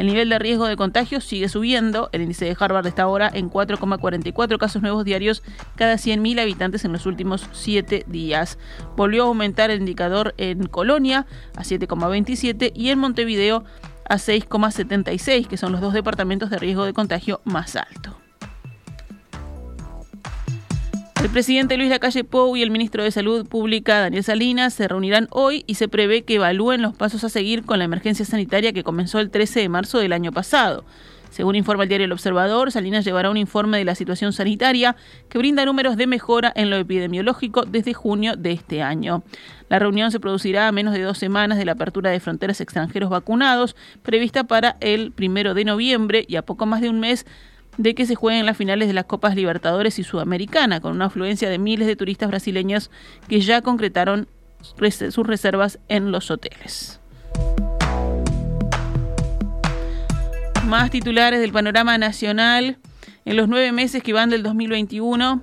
El 0.00 0.06
nivel 0.06 0.30
de 0.30 0.38
riesgo 0.38 0.66
de 0.66 0.78
contagio 0.78 1.20
sigue 1.20 1.50
subiendo. 1.50 2.08
El 2.12 2.22
índice 2.22 2.46
de 2.46 2.56
Harvard 2.58 2.86
está 2.86 3.02
ahora 3.02 3.30
en 3.30 3.50
4,44 3.50 4.56
casos 4.56 4.80
nuevos 4.80 5.04
diarios 5.04 5.42
cada 5.76 5.96
100.000 5.96 6.40
habitantes 6.40 6.86
en 6.86 6.92
los 6.92 7.04
últimos 7.04 7.46
7 7.52 8.06
días. 8.06 8.58
Volvió 8.96 9.24
a 9.24 9.26
aumentar 9.26 9.70
el 9.70 9.80
indicador 9.80 10.32
en 10.38 10.68
Colonia 10.68 11.26
a 11.54 11.64
7,27 11.64 12.72
y 12.74 12.88
en 12.88 12.98
Montevideo 12.98 13.64
a 14.08 14.14
6,76, 14.14 15.46
que 15.46 15.58
son 15.58 15.70
los 15.70 15.82
dos 15.82 15.92
departamentos 15.92 16.48
de 16.48 16.56
riesgo 16.56 16.86
de 16.86 16.94
contagio 16.94 17.42
más 17.44 17.76
alto. 17.76 18.19
El 21.22 21.28
presidente 21.28 21.76
Luis 21.76 21.90
Lacalle 21.90 22.24
Pou 22.24 22.56
y 22.56 22.62
el 22.62 22.70
ministro 22.70 23.04
de 23.04 23.10
Salud 23.10 23.46
Pública 23.46 24.00
Daniel 24.00 24.24
Salinas 24.24 24.72
se 24.72 24.88
reunirán 24.88 25.28
hoy 25.30 25.64
y 25.66 25.74
se 25.74 25.86
prevé 25.86 26.22
que 26.22 26.36
evalúen 26.36 26.80
los 26.80 26.96
pasos 26.96 27.22
a 27.24 27.28
seguir 27.28 27.66
con 27.66 27.78
la 27.78 27.84
emergencia 27.84 28.24
sanitaria 28.24 28.72
que 28.72 28.82
comenzó 28.82 29.20
el 29.20 29.30
13 29.30 29.60
de 29.60 29.68
marzo 29.68 29.98
del 29.98 30.14
año 30.14 30.32
pasado. 30.32 30.82
Según 31.28 31.56
informa 31.56 31.84
el 31.84 31.90
diario 31.90 32.06
El 32.06 32.12
Observador, 32.12 32.72
Salinas 32.72 33.04
llevará 33.04 33.30
un 33.30 33.36
informe 33.36 33.76
de 33.76 33.84
la 33.84 33.94
situación 33.94 34.32
sanitaria 34.32 34.96
que 35.28 35.38
brinda 35.38 35.64
números 35.66 35.98
de 35.98 36.06
mejora 36.06 36.52
en 36.56 36.70
lo 36.70 36.76
epidemiológico 36.76 37.64
desde 37.66 37.92
junio 37.92 38.34
de 38.36 38.52
este 38.52 38.82
año. 38.82 39.22
La 39.68 39.78
reunión 39.78 40.10
se 40.10 40.20
producirá 40.20 40.68
a 40.68 40.72
menos 40.72 40.94
de 40.94 41.02
dos 41.02 41.18
semanas 41.18 41.58
de 41.58 41.66
la 41.66 41.72
apertura 41.72 42.10
de 42.10 42.18
fronteras 42.18 42.62
extranjeros 42.62 43.10
vacunados, 43.10 43.76
prevista 44.02 44.44
para 44.44 44.76
el 44.80 45.12
primero 45.12 45.52
de 45.52 45.66
noviembre 45.66 46.24
y 46.26 46.36
a 46.36 46.42
poco 46.42 46.64
más 46.64 46.80
de 46.80 46.88
un 46.88 46.98
mes 46.98 47.26
de 47.78 47.94
que 47.94 48.06
se 48.06 48.14
jueguen 48.14 48.46
las 48.46 48.56
finales 48.56 48.88
de 48.88 48.94
las 48.94 49.04
Copas 49.04 49.36
Libertadores 49.36 49.98
y 49.98 50.04
Sudamericana, 50.04 50.80
con 50.80 50.92
una 50.92 51.06
afluencia 51.06 51.48
de 51.48 51.58
miles 51.58 51.86
de 51.86 51.96
turistas 51.96 52.28
brasileños 52.28 52.90
que 53.28 53.40
ya 53.40 53.62
concretaron 53.62 54.28
sus 55.10 55.26
reservas 55.26 55.78
en 55.88 56.12
los 56.12 56.30
hoteles. 56.30 57.00
Más 60.66 60.90
titulares 60.90 61.40
del 61.40 61.52
panorama 61.52 61.98
nacional. 61.98 62.78
En 63.24 63.36
los 63.36 63.48
nueve 63.48 63.72
meses 63.72 64.02
que 64.02 64.12
van 64.12 64.30
del 64.30 64.42
2021, 64.42 65.42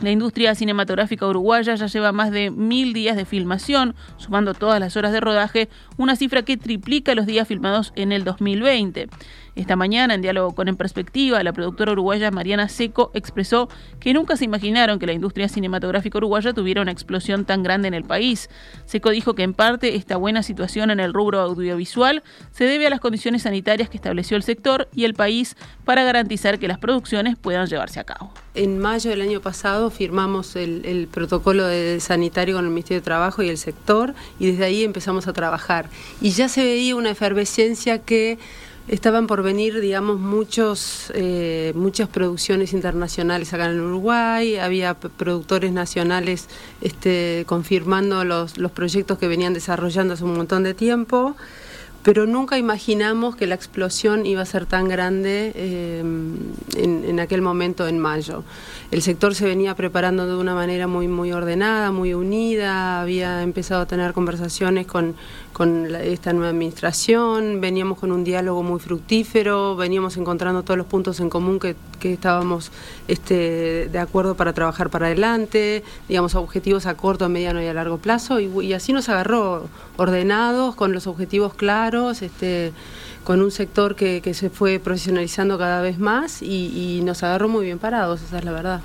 la 0.00 0.10
industria 0.10 0.54
cinematográfica 0.54 1.26
uruguaya 1.26 1.74
ya 1.74 1.86
lleva 1.86 2.12
más 2.12 2.30
de 2.30 2.50
mil 2.50 2.92
días 2.92 3.16
de 3.16 3.24
filmación, 3.24 3.94
sumando 4.16 4.54
todas 4.54 4.80
las 4.80 4.96
horas 4.96 5.12
de 5.12 5.20
rodaje, 5.20 5.68
una 5.96 6.16
cifra 6.16 6.42
que 6.42 6.56
triplica 6.56 7.14
los 7.14 7.26
días 7.26 7.46
filmados 7.46 7.92
en 7.94 8.12
el 8.12 8.24
2020. 8.24 9.08
Esta 9.54 9.76
mañana, 9.76 10.14
en 10.14 10.22
diálogo 10.22 10.54
con 10.54 10.68
En 10.68 10.76
Perspectiva, 10.76 11.42
la 11.42 11.52
productora 11.52 11.92
uruguaya 11.92 12.30
Mariana 12.30 12.70
Seco 12.70 13.10
expresó 13.12 13.68
que 14.00 14.14
nunca 14.14 14.36
se 14.36 14.46
imaginaron 14.46 14.98
que 14.98 15.06
la 15.06 15.12
industria 15.12 15.46
cinematográfica 15.46 16.16
uruguaya 16.16 16.54
tuviera 16.54 16.80
una 16.80 16.90
explosión 16.90 17.44
tan 17.44 17.62
grande 17.62 17.88
en 17.88 17.94
el 17.94 18.04
país. 18.04 18.48
Seco 18.86 19.10
dijo 19.10 19.34
que 19.34 19.42
en 19.42 19.52
parte 19.52 19.94
esta 19.94 20.16
buena 20.16 20.42
situación 20.42 20.90
en 20.90 21.00
el 21.00 21.12
rubro 21.12 21.40
audiovisual 21.40 22.22
se 22.50 22.64
debe 22.64 22.86
a 22.86 22.90
las 22.90 23.00
condiciones 23.00 23.42
sanitarias 23.42 23.90
que 23.90 23.98
estableció 23.98 24.38
el 24.38 24.42
sector 24.42 24.88
y 24.94 25.04
el 25.04 25.12
país 25.12 25.54
para 25.84 26.02
garantizar 26.02 26.58
que 26.58 26.66
las 26.66 26.78
producciones 26.78 27.36
puedan 27.36 27.66
llevarse 27.66 28.00
a 28.00 28.04
cabo. 28.04 28.32
En 28.54 28.78
mayo 28.78 29.10
del 29.10 29.20
año 29.20 29.42
pasado 29.42 29.90
firmamos 29.90 30.56
el, 30.56 31.08
protocolo 31.12 31.64
sanitario 31.98 32.56
con 32.56 32.64
el 32.64 32.70
Ministerio 32.70 33.00
de 33.00 33.04
Trabajo 33.04 33.42
y 33.42 33.50
el 33.50 33.58
sector 33.58 34.14
y 34.38 34.50
desde 34.50 34.64
ahí 34.64 34.84
empezamos 34.84 35.26
a 35.28 35.34
trabajar. 35.34 35.90
Y 36.22 36.30
ya 36.30 36.48
se 36.48 36.64
veía 36.64 36.96
una 36.96 37.10
efervescencia 37.10 37.98
que 37.98 38.38
estaban 38.88 39.26
por 39.26 39.42
venir, 39.42 39.80
digamos, 39.80 40.18
muchos, 40.18 41.12
eh, 41.14 41.72
muchas 41.74 42.08
producciones 42.08 42.72
internacionales 42.72 43.52
acá 43.54 43.66
en 43.66 43.80
Uruguay, 43.80 44.56
había 44.56 44.94
productores 44.94 45.72
nacionales 45.72 46.48
este, 46.80 47.44
confirmando 47.46 48.24
los, 48.24 48.58
los 48.58 48.72
proyectos 48.72 49.18
que 49.18 49.28
venían 49.28 49.54
desarrollando 49.54 50.14
hace 50.14 50.24
un 50.24 50.36
montón 50.36 50.62
de 50.62 50.74
tiempo 50.74 51.36
pero 52.02 52.26
nunca 52.26 52.58
imaginamos 52.58 53.36
que 53.36 53.46
la 53.46 53.54
explosión 53.54 54.26
iba 54.26 54.42
a 54.42 54.46
ser 54.46 54.66
tan 54.66 54.88
grande 54.88 55.52
eh, 55.54 56.00
en, 56.00 57.04
en, 57.06 57.20
aquel 57.20 57.42
momento 57.42 57.86
en 57.86 57.98
mayo. 57.98 58.42
El 58.90 59.02
sector 59.02 59.34
se 59.34 59.46
venía 59.46 59.74
preparando 59.74 60.26
de 60.26 60.34
una 60.34 60.54
manera 60.54 60.86
muy, 60.86 61.08
muy 61.08 61.32
ordenada, 61.32 61.92
muy 61.92 62.12
unida, 62.12 63.00
había 63.00 63.42
empezado 63.42 63.82
a 63.82 63.86
tener 63.86 64.12
conversaciones 64.12 64.86
con, 64.86 65.14
con 65.52 65.94
esta 65.94 66.32
nueva 66.32 66.50
administración, 66.50 67.60
veníamos 67.60 67.98
con 67.98 68.10
un 68.10 68.24
diálogo 68.24 68.62
muy 68.62 68.80
fructífero, 68.80 69.76
veníamos 69.76 70.16
encontrando 70.16 70.62
todos 70.62 70.76
los 70.76 70.86
puntos 70.86 71.20
en 71.20 71.30
común 71.30 71.60
que, 71.60 71.76
que 72.00 72.12
estábamos 72.12 72.72
este, 73.06 73.88
de 73.90 73.98
acuerdo 73.98 74.34
para 74.34 74.52
trabajar 74.52 74.90
para 74.90 75.06
adelante, 75.06 75.84
digamos, 76.08 76.34
objetivos 76.34 76.86
a 76.86 76.94
corto, 76.96 77.24
a 77.24 77.28
mediano 77.28 77.62
y 77.62 77.66
a 77.66 77.74
largo 77.74 77.98
plazo, 77.98 78.40
y 78.40 78.72
así 78.72 78.92
nos 78.92 79.08
agarró 79.08 79.68
ordenados, 79.96 80.74
con 80.74 80.92
los 80.92 81.06
objetivos 81.06 81.54
claros, 81.54 82.22
este, 82.22 82.72
con 83.24 83.40
un 83.42 83.50
sector 83.50 83.94
que, 83.94 84.20
que 84.20 84.34
se 84.34 84.50
fue 84.50 84.78
profesionalizando 84.78 85.58
cada 85.58 85.80
vez 85.80 85.98
más 85.98 86.42
y, 86.42 86.98
y 86.98 87.02
nos 87.02 87.22
agarró 87.22 87.48
muy 87.48 87.64
bien 87.64 87.78
parados, 87.78 88.22
esa 88.22 88.38
es 88.38 88.44
la 88.44 88.52
verdad. 88.52 88.80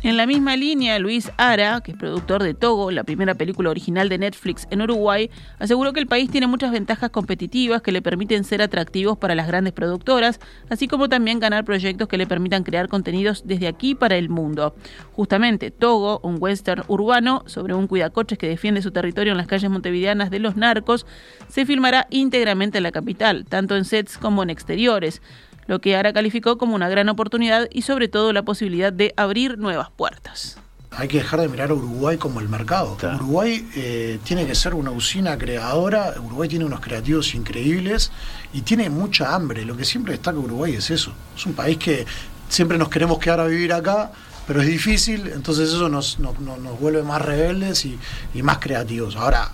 En 0.00 0.16
la 0.16 0.26
misma 0.26 0.54
línea, 0.54 0.96
Luis 1.00 1.32
Ara, 1.38 1.80
que 1.80 1.90
es 1.90 1.96
productor 1.96 2.44
de 2.44 2.54
Togo, 2.54 2.92
la 2.92 3.02
primera 3.02 3.34
película 3.34 3.70
original 3.70 4.08
de 4.08 4.18
Netflix 4.18 4.68
en 4.70 4.80
Uruguay, 4.80 5.28
aseguró 5.58 5.92
que 5.92 5.98
el 5.98 6.06
país 6.06 6.30
tiene 6.30 6.46
muchas 6.46 6.70
ventajas 6.70 7.10
competitivas 7.10 7.82
que 7.82 7.90
le 7.90 8.00
permiten 8.00 8.44
ser 8.44 8.62
atractivos 8.62 9.18
para 9.18 9.34
las 9.34 9.48
grandes 9.48 9.72
productoras, 9.72 10.38
así 10.70 10.86
como 10.86 11.08
también 11.08 11.40
ganar 11.40 11.64
proyectos 11.64 12.06
que 12.06 12.16
le 12.16 12.28
permitan 12.28 12.62
crear 12.62 12.86
contenidos 12.88 13.42
desde 13.44 13.66
aquí 13.66 13.96
para 13.96 14.16
el 14.16 14.28
mundo. 14.28 14.76
Justamente, 15.14 15.72
Togo, 15.72 16.20
un 16.22 16.36
western 16.38 16.84
urbano 16.86 17.42
sobre 17.46 17.74
un 17.74 17.88
cuidacoches 17.88 18.38
que 18.38 18.48
defiende 18.48 18.82
su 18.82 18.92
territorio 18.92 19.32
en 19.32 19.38
las 19.38 19.48
calles 19.48 19.68
montevideanas 19.68 20.30
de 20.30 20.38
los 20.38 20.54
narcos, 20.54 21.06
se 21.48 21.66
filmará 21.66 22.06
íntegramente 22.10 22.78
en 22.78 22.84
la 22.84 22.92
capital, 22.92 23.46
tanto 23.46 23.76
en 23.76 23.84
sets 23.84 24.16
como 24.16 24.44
en 24.44 24.50
exteriores 24.50 25.22
lo 25.68 25.80
que 25.80 25.94
Ara 25.94 26.12
calificó 26.12 26.58
como 26.58 26.74
una 26.74 26.88
gran 26.88 27.08
oportunidad 27.08 27.68
y 27.70 27.82
sobre 27.82 28.08
todo 28.08 28.32
la 28.32 28.42
posibilidad 28.42 28.92
de 28.92 29.14
abrir 29.16 29.58
nuevas 29.58 29.90
puertas. 29.90 30.58
Hay 30.90 31.06
que 31.06 31.18
dejar 31.18 31.42
de 31.42 31.48
mirar 31.48 31.70
a 31.70 31.74
Uruguay 31.74 32.16
como 32.16 32.40
el 32.40 32.48
mercado. 32.48 32.96
Claro. 32.96 33.16
Uruguay 33.16 33.68
eh, 33.76 34.18
tiene 34.24 34.46
que 34.46 34.54
ser 34.54 34.74
una 34.74 34.90
usina 34.90 35.36
creadora, 35.36 36.14
Uruguay 36.24 36.48
tiene 36.48 36.64
unos 36.64 36.80
creativos 36.80 37.34
increíbles 37.34 38.10
y 38.54 38.62
tiene 38.62 38.88
mucha 38.88 39.34
hambre. 39.34 39.66
Lo 39.66 39.76
que 39.76 39.84
siempre 39.84 40.14
destaca 40.14 40.38
Uruguay 40.38 40.74
es 40.74 40.90
eso. 40.90 41.12
Es 41.36 41.44
un 41.44 41.52
país 41.52 41.76
que 41.76 42.06
siempre 42.48 42.78
nos 42.78 42.88
queremos 42.88 43.18
quedar 43.18 43.40
a 43.40 43.46
vivir 43.46 43.74
acá, 43.74 44.10
pero 44.46 44.62
es 44.62 44.66
difícil, 44.66 45.28
entonces 45.28 45.68
eso 45.68 45.90
nos, 45.90 46.18
nos, 46.18 46.40
nos 46.40 46.80
vuelve 46.80 47.02
más 47.02 47.20
rebeldes 47.20 47.84
y, 47.84 47.98
y, 48.32 48.42
más 48.42 48.56
creativos. 48.56 49.14
Ahora, 49.16 49.52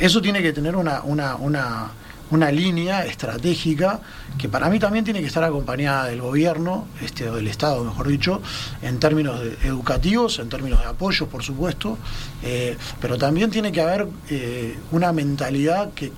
eso 0.00 0.20
tiene 0.20 0.42
que 0.42 0.52
tener 0.52 0.74
una, 0.74 1.02
una, 1.04 1.36
una 1.36 1.92
una 2.32 2.50
línea 2.50 3.04
estratégica 3.04 4.00
que 4.38 4.48
para 4.48 4.70
mí 4.70 4.78
también 4.78 5.04
tiene 5.04 5.20
que 5.20 5.26
estar 5.26 5.44
acompañada 5.44 6.06
del 6.06 6.22
gobierno, 6.22 6.86
este, 7.02 7.28
o 7.28 7.36
del 7.36 7.46
Estado, 7.46 7.84
mejor 7.84 8.08
dicho, 8.08 8.40
en 8.80 8.98
términos 8.98 9.38
educativos, 9.62 10.38
en 10.38 10.48
términos 10.48 10.80
de 10.80 10.86
apoyos, 10.86 11.28
por 11.28 11.42
supuesto, 11.42 11.98
eh, 12.42 12.76
pero 13.00 13.18
también 13.18 13.50
tiene 13.50 13.70
que 13.70 13.82
haber 13.82 14.08
eh, 14.30 14.78
una 14.92 15.12
mentalidad 15.12 15.92
que, 15.92 16.12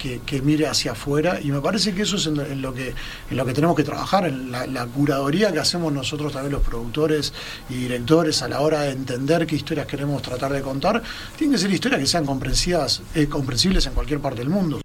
mire 0.45 0.67
hacia 0.67 0.93
afuera 0.93 1.41
y 1.41 1.51
me 1.51 1.61
parece 1.61 1.95
que 1.95 2.03
eso 2.03 2.17
es 2.17 2.27
en, 2.27 2.63
lo, 2.63 2.75
que, 2.75 2.95
en 3.31 3.37
lo 3.37 3.45
que 3.45 3.53
tenemos 3.53 3.77
que 3.77 3.83
trabajar, 3.85 4.27
en 4.27 4.53
la, 4.53 4.87
curadoría 4.87 5.51
que 5.53 5.59
hacemos 5.59 5.93
nosotros 5.93 6.33
también 6.33 6.53
los 6.53 6.63
productores 6.63 7.33
y 7.71 7.75
directores 7.75 8.43
a 8.43 8.49
la 8.49 8.61
hora 8.61 8.83
de 8.83 8.91
entender 8.91 9.47
qué 9.47 9.57
historias 9.57 9.87
queremos 9.87 10.23
tratar 10.23 10.53
de 10.53 10.61
contar, 10.61 11.03
tienen 11.37 11.55
que 11.55 11.59
ser 11.59 11.73
historias 11.73 12.01
que 12.01 12.07
sean 12.07 12.25
eh, 12.25 13.27
comprensibles 13.27 13.87
en 13.87 13.95
cualquier 13.95 14.21
parte 14.21 14.41
del 14.41 14.51
mundo. 14.51 14.84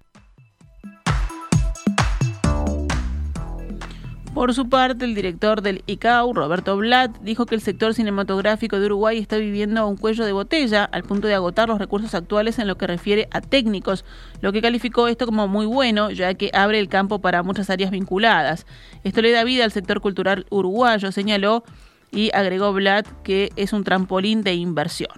Por 4.40 4.54
su 4.54 4.70
parte, 4.70 5.04
el 5.04 5.16
director 5.16 5.62
del 5.62 5.84
ICAO, 5.86 6.32
Roberto 6.32 6.78
Blatt, 6.78 7.18
dijo 7.24 7.46
que 7.46 7.56
el 7.56 7.62
sector 7.62 7.94
cinematográfico 7.94 8.80
de 8.80 8.86
Uruguay 8.86 9.18
está 9.18 9.36
viviendo 9.36 9.86
un 9.86 9.98
cuello 9.98 10.24
de 10.24 10.32
botella 10.32 10.86
al 10.86 11.04
punto 11.04 11.28
de 11.28 11.34
agotar 11.34 11.68
los 11.68 11.78
recursos 11.78 12.16
actuales 12.16 12.58
en 12.58 12.66
lo 12.66 12.78
que 12.78 12.88
refiere 12.88 13.28
a 13.32 13.42
técnicos, 13.42 14.06
lo 14.40 14.54
que 14.54 14.62
calificó 14.62 15.10
esto 15.10 15.26
como 15.26 15.50
muy 15.50 15.66
bueno, 15.66 16.10
ya 16.10 16.34
que 16.36 16.52
abre 16.54 16.80
el 16.80 16.88
campo 16.88 17.20
para 17.20 17.44
muchas 17.44 17.70
áreas 17.70 17.92
vinculadas. 17.92 18.66
Esto 19.04 19.22
le 19.22 19.34
da 19.34 19.44
vida 19.44 19.66
al 19.66 19.74
sector 19.74 20.00
cultural 20.00 20.46
uruguayo, 20.52 21.12
señaló, 21.12 21.66
y 22.10 22.32
agregó 22.34 22.72
Blatt 22.72 23.08
que 23.24 23.50
es 23.58 23.74
un 23.74 23.84
trampolín 23.84 24.42
de 24.44 24.54
inversión. 24.54 25.12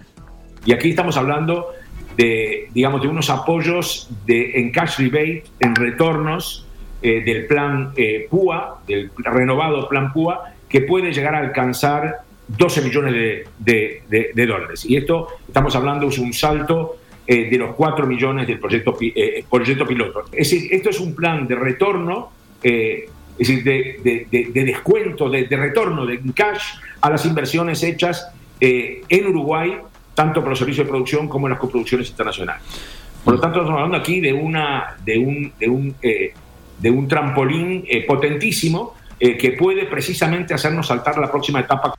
Y 0.64 0.72
aquí 0.72 0.90
estamos 0.90 1.16
hablando 1.16 1.68
de, 2.16 2.68
digamos, 2.74 3.00
de 3.00 3.06
unos 3.06 3.30
apoyos 3.30 4.10
de, 4.26 4.58
en 4.58 4.72
cash 4.72 4.98
rebate, 4.98 5.44
en 5.60 5.76
retornos, 5.76 6.66
eh, 7.04 7.20
del 7.24 7.46
plan 7.46 7.90
eh, 7.96 8.28
PUA, 8.30 8.82
del 8.86 9.10
renovado 9.16 9.88
plan 9.88 10.12
PUA, 10.12 10.54
que 10.68 10.82
puede 10.82 11.12
llegar 11.12 11.34
a 11.34 11.38
alcanzar 11.38 12.18
12 12.46 12.80
millones 12.80 13.44
de, 13.58 14.46
dólares. 14.46 14.84
Y 14.88 14.96
esto, 14.96 15.26
estamos 15.48 15.74
hablando, 15.74 16.06
es 16.06 16.18
un 16.18 16.32
salto 16.32 16.98
eh, 17.26 17.50
de 17.50 17.58
los 17.58 17.74
4 17.74 18.06
millones 18.06 18.46
del 18.46 18.60
proyecto, 18.60 18.96
proyecto 19.50 19.84
piloto. 19.84 20.26
Es 20.30 20.48
decir, 20.48 20.72
esto 20.72 20.90
es 20.90 21.00
un 21.00 21.12
plan 21.16 21.48
de 21.48 21.56
retorno, 21.56 22.30
es 22.62 23.08
decir, 23.36 23.64
de, 23.64 24.52
descuento, 24.52 25.28
de, 25.28 25.44
retorno 25.50 26.06
de 26.06 26.20
cash 26.32 26.76
a 27.00 27.10
las 27.10 27.26
inversiones 27.26 27.82
hechas 27.82 28.28
en 28.60 29.26
Uruguay, 29.26 29.76
tanto 30.14 30.40
por 30.40 30.50
los 30.50 30.58
servicios 30.60 30.86
de 30.86 30.90
producción 30.90 31.26
como 31.26 31.48
en 31.48 31.50
las 31.50 31.58
coproducciones 31.58 32.08
internacionales. 32.10 32.62
Por 33.24 33.34
lo 33.34 33.40
tanto, 33.40 33.58
estamos 33.58 33.80
hablando 33.80 33.96
aquí 33.96 34.20
de, 34.20 34.32
una, 34.32 34.96
de 35.04 35.18
un, 35.18 35.52
de 35.58 35.68
un 35.68 35.96
de 36.82 36.90
un 36.90 37.08
trampolín 37.08 37.84
eh, 37.88 38.04
potentísimo 38.04 38.94
eh, 39.18 39.38
que 39.38 39.52
puede 39.52 39.86
precisamente 39.86 40.52
hacernos 40.52 40.88
saltar 40.88 41.16
la 41.16 41.30
próxima 41.30 41.60
etapa. 41.60 41.94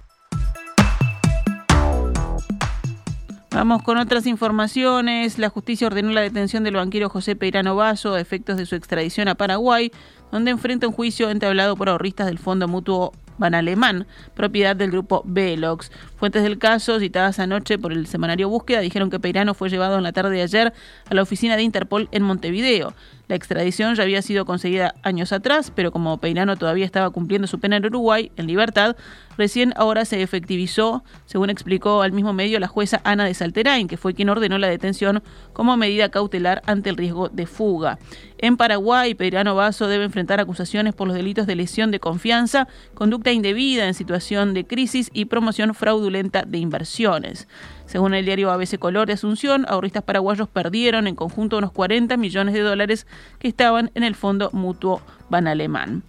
Vamos 3.51 3.83
con 3.83 3.97
otras 3.97 4.25
informaciones. 4.25 5.37
La 5.37 5.49
justicia 5.49 5.87
ordenó 5.87 6.11
la 6.11 6.21
detención 6.21 6.63
del 6.63 6.75
banquero 6.75 7.07
José 7.07 7.35
Peirano 7.35 7.75
Vaso 7.75 8.15
a 8.15 8.19
efectos 8.19 8.57
de 8.57 8.65
su 8.65 8.75
extradición 8.75 9.27
a 9.27 9.35
Paraguay, 9.35 9.91
donde 10.31 10.51
enfrenta 10.51 10.87
un 10.87 10.93
juicio 10.93 11.29
entablado 11.29 11.77
por 11.77 11.87
ahorristas 11.87 12.25
del 12.25 12.39
Fondo 12.39 12.67
Mutuo 12.67 13.13
Ban 13.37 13.55
Alemán, 13.55 14.07
propiedad 14.33 14.75
del 14.75 14.91
grupo 14.91 15.21
Velox. 15.25 15.91
Fuentes 16.17 16.43
del 16.43 16.57
caso, 16.57 16.99
citadas 16.99 17.39
anoche 17.39 17.77
por 17.77 17.93
el 17.93 18.07
semanario 18.07 18.49
Búsqueda, 18.49 18.79
dijeron 18.79 19.09
que 19.09 19.19
Peirano 19.19 19.53
fue 19.53 19.69
llevado 19.69 19.97
en 19.97 20.03
la 20.03 20.13
tarde 20.13 20.35
de 20.35 20.41
ayer 20.41 20.73
a 21.09 21.13
la 21.13 21.21
oficina 21.21 21.55
de 21.55 21.63
Interpol 21.63 22.09
en 22.11 22.23
Montevideo. 22.23 22.93
La 23.33 23.37
extradición 23.37 23.95
ya 23.95 24.03
había 24.03 24.21
sido 24.21 24.45
conseguida 24.45 24.93
años 25.01 25.33
atrás, 25.33 25.71
pero 25.73 25.91
como 25.91 26.19
Peirano 26.19 26.55
todavía 26.55 26.85
estaba 26.85 27.09
cumpliendo 27.09 27.47
su 27.47 27.59
pena 27.59 27.77
en 27.77 27.85
Uruguay, 27.87 28.31
en 28.37 28.45
libertad, 28.45 28.95
recién 29.39 29.73
ahora 29.75 30.05
se 30.05 30.21
efectivizó, 30.21 31.03
según 31.25 31.49
explicó 31.49 32.03
al 32.03 32.11
mismo 32.11 32.31
medio 32.31 32.59
la 32.59 32.67
jueza 32.67 33.01
Ana 33.03 33.25
de 33.25 33.33
Salterain, 33.33 33.87
que 33.87 33.97
fue 33.97 34.13
quien 34.13 34.29
ordenó 34.29 34.59
la 34.59 34.67
detención 34.67 35.23
como 35.51 35.75
medida 35.77 36.09
cautelar 36.09 36.61
ante 36.67 36.91
el 36.91 36.95
riesgo 36.95 37.27
de 37.29 37.47
fuga. 37.47 37.97
En 38.37 38.55
Paraguay, 38.55 39.15
Peirano 39.15 39.55
Vaso 39.55 39.87
debe 39.87 40.03
enfrentar 40.03 40.39
acusaciones 40.39 40.93
por 40.93 41.07
los 41.07 41.17
delitos 41.17 41.47
de 41.47 41.55
lesión 41.55 41.89
de 41.89 41.99
confianza, 41.99 42.67
conducta 42.93 43.31
indebida 43.31 43.87
en 43.87 43.95
situación 43.95 44.53
de 44.53 44.65
crisis 44.65 45.09
y 45.11 45.25
promoción 45.25 45.73
fraudulenta 45.73 46.43
de 46.43 46.59
inversiones. 46.59 47.47
Según 47.93 48.15
el 48.15 48.25
diario 48.25 48.49
ABC 48.49 48.79
Color 48.79 49.05
de 49.05 49.13
Asunción, 49.13 49.67
ahorristas 49.69 50.01
paraguayos 50.01 50.49
perdieron 50.49 51.05
en 51.05 51.13
conjunto 51.13 51.59
unos 51.59 51.71
40 51.71 52.17
millones 52.17 52.55
de 52.55 52.61
dólares 52.61 53.05
que 53.37 53.47
estaban 53.47 53.91
en 53.93 54.01
el 54.01 54.15
Fondo 54.15 54.49
Mutuo 54.51 55.03
Ban 55.29 55.45
Alemán. 55.45 56.01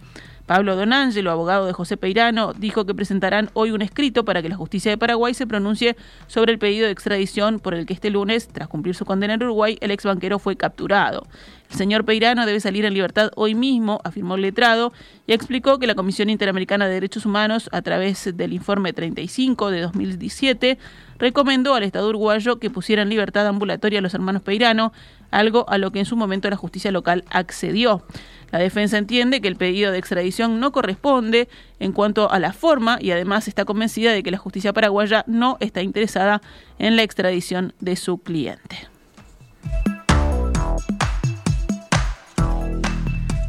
Pablo 0.47 0.75
Donangelo, 0.75 1.29
abogado 1.29 1.67
de 1.67 1.73
José 1.73 1.95
Peirano, 1.95 2.53
dijo 2.53 2.85
que 2.87 2.95
presentarán 2.95 3.51
hoy 3.53 3.69
un 3.69 3.83
escrito 3.83 4.25
para 4.25 4.41
que 4.41 4.49
la 4.49 4.55
justicia 4.55 4.89
de 4.89 4.97
Paraguay 4.97 5.35
se 5.35 5.45
pronuncie 5.45 5.95
sobre 6.25 6.53
el 6.53 6.57
pedido 6.57 6.87
de 6.87 6.91
extradición 6.91 7.59
por 7.59 7.75
el 7.75 7.85
que 7.85 7.93
este 7.93 8.09
lunes, 8.09 8.47
tras 8.47 8.67
cumplir 8.67 8.95
su 8.95 9.05
condena 9.05 9.35
en 9.35 9.43
Uruguay, 9.43 9.77
el 9.79 9.91
ex 9.91 10.05
banquero 10.05 10.39
fue 10.39 10.55
capturado. 10.55 11.27
El 11.69 11.77
señor 11.77 12.03
Peirano 12.03 12.47
debe 12.47 12.59
salir 12.61 12.85
en 12.85 12.95
libertad 12.95 13.29
hoy 13.35 13.53
mismo, 13.53 14.01
afirmó 14.03 14.35
el 14.35 14.41
letrado, 14.41 14.91
y 15.27 15.33
explicó 15.33 15.77
que 15.77 15.85
la 15.85 15.93
Comisión 15.93 16.31
Interamericana 16.31 16.87
de 16.87 16.95
Derechos 16.95 17.27
Humanos, 17.27 17.69
a 17.71 17.83
través 17.83 18.35
del 18.35 18.53
informe 18.53 18.91
35 18.91 19.69
de 19.69 19.81
2017, 19.81 20.79
recomendó 21.17 21.75
al 21.75 21.83
Estado 21.83 22.09
uruguayo 22.09 22.59
que 22.59 22.69
pusiera 22.69 23.01
en 23.01 23.09
libertad 23.09 23.47
ambulatoria 23.47 23.99
a 23.99 24.01
los 24.01 24.13
hermanos 24.13 24.41
Peirano, 24.41 24.93
algo 25.31 25.65
a 25.69 25.77
lo 25.77 25.91
que 25.91 25.99
en 25.99 26.05
su 26.05 26.15
momento 26.15 26.49
la 26.49 26.55
justicia 26.55 26.91
local 26.91 27.23
accedió. 27.29 28.03
La 28.51 28.59
defensa 28.59 28.97
entiende 28.97 29.41
que 29.41 29.47
el 29.47 29.55
pedido 29.55 29.91
de 29.91 29.97
extradición 29.97 30.59
no 30.59 30.71
corresponde 30.71 31.49
en 31.79 31.91
cuanto 31.91 32.31
a 32.31 32.39
la 32.39 32.53
forma 32.53 32.97
y 33.01 33.11
además 33.11 33.47
está 33.47 33.65
convencida 33.65 34.11
de 34.11 34.23
que 34.23 34.31
la 34.31 34.37
justicia 34.37 34.71
paraguaya 34.71 35.23
no 35.27 35.57
está 35.59 35.81
interesada 35.81 36.41
en 36.79 36.95
la 36.95 37.03
extradición 37.03 37.73
de 37.79 37.95
su 37.95 38.19
cliente. 38.19 38.87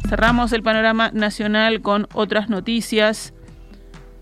Cerramos 0.09 0.53
el 0.53 0.63
panorama 0.63 1.11
nacional 1.13 1.81
con 1.81 2.07
otras 2.13 2.49
noticias. 2.49 3.33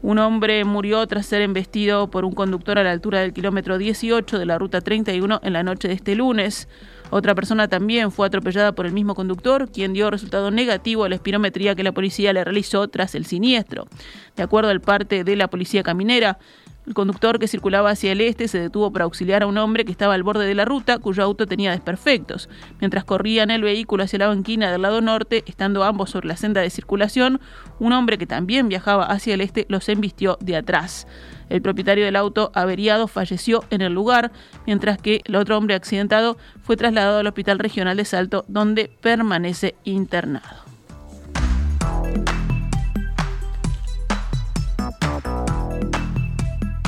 Un 0.06 0.20
hombre 0.20 0.64
murió 0.66 1.08
tras 1.08 1.26
ser 1.26 1.42
embestido 1.42 2.12
por 2.12 2.26
un 2.26 2.34
conductor 2.36 2.78
a 2.78 2.84
la 2.84 2.92
altura 2.92 3.22
del 3.22 3.34
kilómetro 3.34 3.80
18 3.80 4.38
de 4.38 4.46
la 4.46 4.60
ruta 4.60 4.82
31 4.82 5.40
en 5.42 5.52
la 5.54 5.64
noche 5.64 5.88
de 5.88 5.96
este 5.96 6.14
lunes. 6.14 6.68
Otra 7.10 7.34
persona 7.34 7.70
también 7.70 8.12
fue 8.12 8.28
atropellada 8.28 8.74
por 8.74 8.86
el 8.86 8.92
mismo 8.92 9.16
conductor, 9.16 9.68
quien 9.72 9.94
dio 9.94 10.12
resultado 10.12 10.52
negativo 10.52 11.06
a 11.06 11.10
la 11.10 11.16
espirometría 11.16 11.74
que 11.74 11.82
la 11.82 11.92
policía 11.92 12.34
le 12.34 12.44
realizó 12.44 12.88
tras 12.88 13.16
el 13.16 13.26
siniestro. 13.26 13.88
De 14.36 14.44
acuerdo 14.44 14.70
al 14.70 14.80
parte 14.80 15.24
de 15.24 15.36
la 15.36 15.48
policía 15.48 15.82
caminera, 15.82 16.38
el 16.86 16.94
conductor 16.94 17.40
que 17.40 17.48
circulaba 17.48 17.90
hacia 17.90 18.12
el 18.12 18.22
este 18.22 18.48
se 18.48 18.60
detuvo 18.60 18.92
para 18.92 19.06
auxiliar 19.06 19.44
a 19.44 19.48
un 19.48 19.58
hombre 19.58 19.86
que 19.86 19.92
estaba 19.92 20.14
al 20.14 20.24
borde 20.24 20.46
de 20.46 20.56
la 20.56 20.66
ruta, 20.66 21.00
cuyo 21.00 21.24
auto 21.24 21.48
tenía 21.48 21.72
desperfectos. 21.72 22.50
Mientras 22.80 23.04
corrían 23.04 23.50
el 23.52 23.64
vehículo 23.64 24.04
hacia 24.04 24.20
la 24.20 24.28
banquina 24.28 24.72
del 24.72 24.84
lado 24.84 25.02
norte, 25.02 25.44
estando 25.48 25.84
ambos 25.84 26.12
sobre 26.12 26.28
la 26.28 26.38
senda 26.38 26.62
de 26.62 26.70
circulación, 26.70 27.42
un 27.80 27.94
hombre 27.94 28.18
que 28.18 28.28
también 28.28 28.70
viajaba 28.70 29.06
hacia 29.06 29.34
el 29.34 29.42
este 29.42 29.66
los 29.70 29.90
embistió 29.90 30.38
de 30.42 30.58
atrás. 30.58 31.08
El 31.50 31.62
propietario 31.62 32.06
del 32.06 32.16
auto 32.16 32.52
averiado 32.54 33.08
falleció 33.08 33.64
en 33.70 33.82
el 33.82 33.94
lugar, 33.94 34.32
mientras 34.66 34.98
que 34.98 35.22
el 35.26 35.36
otro 35.36 35.58
hombre 35.58 35.76
accidentado 35.76 36.38
fue 36.64 36.78
trasladado 36.78 37.20
al 37.20 37.28
Hospital 37.28 37.60
Regional 37.60 37.98
de 37.98 38.06
Salto, 38.06 38.46
donde 38.48 38.92
permanece 39.02 39.76
internado. 39.84 40.65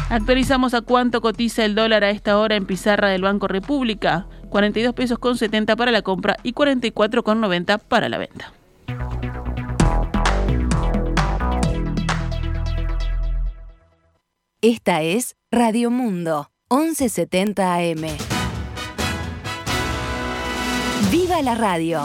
Actualizamos 0.09 0.73
a 0.73 0.81
cuánto 0.81 1.19
cotiza 1.19 1.65
el 1.65 1.75
dólar 1.75 2.05
a 2.05 2.09
esta 2.09 2.37
hora 2.37 2.55
en 2.55 2.65
pizarra 2.65 3.09
del 3.09 3.23
Banco 3.23 3.47
República. 3.47 4.27
42 4.49 4.93
pesos 4.93 5.19
con 5.19 5.37
70 5.37 5.75
para 5.75 5.91
la 5.91 6.01
compra 6.01 6.37
y 6.43 6.53
44 6.53 7.23
con 7.23 7.41
90 7.41 7.77
para 7.77 8.07
la 8.07 8.17
venta. 8.17 8.53
Esta 14.61 15.01
es 15.01 15.35
Radio 15.51 15.91
Mundo, 15.91 16.51
1170 16.71 17.75
AM. 17.75 18.07
¡Viva 21.11 21.41
la 21.41 21.55
radio! 21.55 22.01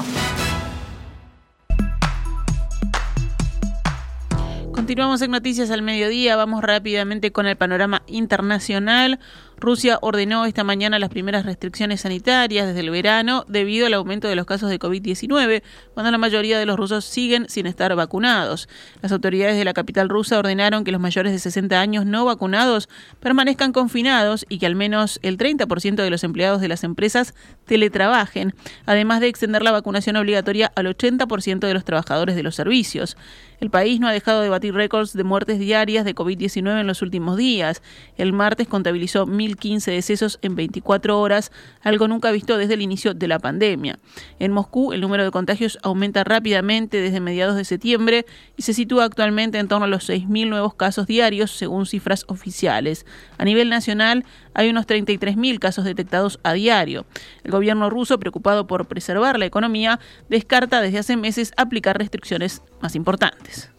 Continuamos 4.83 5.23
en 5.23 5.31
Noticias 5.31 5.71
al 5.71 5.81
Mediodía, 5.81 6.35
vamos 6.35 6.61
rápidamente 6.61 7.31
con 7.31 7.47
el 7.47 7.55
panorama 7.55 8.03
internacional. 8.09 9.21
Rusia 9.63 9.99
ordenó 10.03 10.45
esta 10.45 10.65
mañana 10.65 10.99
las 10.99 11.09
primeras 11.09 11.47
restricciones 11.47 12.01
sanitarias 12.01 12.67
desde 12.67 12.81
el 12.81 12.91
verano 12.91 13.45
debido 13.47 13.87
al 13.87 13.95
aumento 13.95 14.27
de 14.27 14.35
los 14.35 14.45
casos 14.45 14.69
de 14.69 14.81
COVID-19, 14.81 15.63
cuando 15.95 16.11
la 16.11 16.19
mayoría 16.19 16.59
de 16.59 16.67
los 16.67 16.77
rusos 16.77 17.05
siguen 17.05 17.49
sin 17.49 17.67
estar 17.67 17.95
vacunados. 17.95 18.69
Las 19.03 19.13
autoridades 19.13 19.57
de 19.57 19.65
la 19.65 19.73
capital 19.73 20.09
rusa 20.09 20.41
ordenaron 20.41 20.83
que 20.83 20.91
los 20.91 21.01
mayores 21.01 21.31
de 21.31 21.39
60 21.39 21.81
años 21.81 22.05
no 22.07 22.25
vacunados 22.25 22.89
permanezcan 23.21 23.73
confinados 23.73 24.45
y 24.49 24.59
que 24.59 24.67
al 24.67 24.75
menos 24.75 25.21
el 25.23 25.39
30% 25.39 25.95
de 25.95 26.11
los 26.11 26.25
empleados 26.25 26.61
de 26.61 26.67
las 26.67 26.83
empresas 26.83 27.33
teletrabajen, 27.65 28.55
además 28.85 29.21
de 29.21 29.29
extender 29.29 29.63
la 29.63 29.71
vacunación 29.71 30.17
obligatoria 30.17 30.73
al 30.75 30.87
80% 30.87 31.61
de 31.61 31.75
los 31.75 31.85
trabajadores 31.85 32.35
de 32.35 32.43
los 32.43 32.57
servicios. 32.57 33.17
El 33.61 33.71
país 33.71 34.01
no 34.01 34.09
ha 34.09 34.13
dejado 34.13 34.41
de 34.41 34.49
batir 34.49 34.75
récords 34.75 35.13
de 35.13 35.23
muertes 35.23 35.61
diarias 35.61 36.05
de 36.05 36.17
COVID-19 36.17 36.81
en 36.81 36.87
los 36.89 37.01
últimos 37.01 37.37
días. 37.37 37.81
El 38.17 38.33
martes 38.33 38.67
contabilizó 38.67 39.25
1.015 39.57 39.93
decesos 39.93 40.39
en 40.43 40.55
24 40.55 41.19
horas, 41.19 41.53
algo 41.83 42.09
nunca 42.09 42.31
visto 42.31 42.57
desde 42.57 42.75
el 42.75 42.83
inicio 42.83 43.15
de 43.15 43.29
la 43.29 43.39
pandemia. 43.39 43.99
En 44.39 44.53
Moscú, 44.53 44.93
el 44.93 45.01
número 45.01 45.25
de 45.25 45.31
contagios 45.31 45.79
aumenta 45.83 46.25
rápidamente 46.25 47.01
desde 47.01 47.21
mediados 47.21 47.57
de 47.57 47.65
septiembre 47.65 48.27
y 48.57 48.63
se 48.63 48.75
sitúa 48.75 49.05
actualmente 49.05 49.59
en 49.59 49.69
torno 49.69 49.85
a 49.85 49.89
los 49.89 50.09
6.000 50.09 50.49
nuevos 50.49 50.75
casos 50.75 51.07
diarios, 51.07 51.51
según 51.51 51.87
cifras 51.87 52.25
oficiales. 52.29 53.07
A 53.39 53.45
nivel 53.45 53.69
nacional, 53.69 54.25
hay 54.55 54.71
unos 54.71 54.87
33.000 54.87 55.59
casos 55.59 55.85
detectados 55.85 56.39
a 56.43 56.53
diario. 56.53 57.07
El 57.45 57.53
gobierno 57.53 57.91
ruso, 57.91 58.19
preocupado 58.19 58.67
por 58.67 58.87
preservar 58.87 59.39
la 59.39 59.47
economía, 59.47 60.01
descarta 60.29 60.81
desde 60.81 60.99
hace 60.99 61.17
meses 61.17 61.53
aplicar 61.57 61.99
restricciones 61.99 62.63
más 62.81 62.95
importantes. 62.95 63.71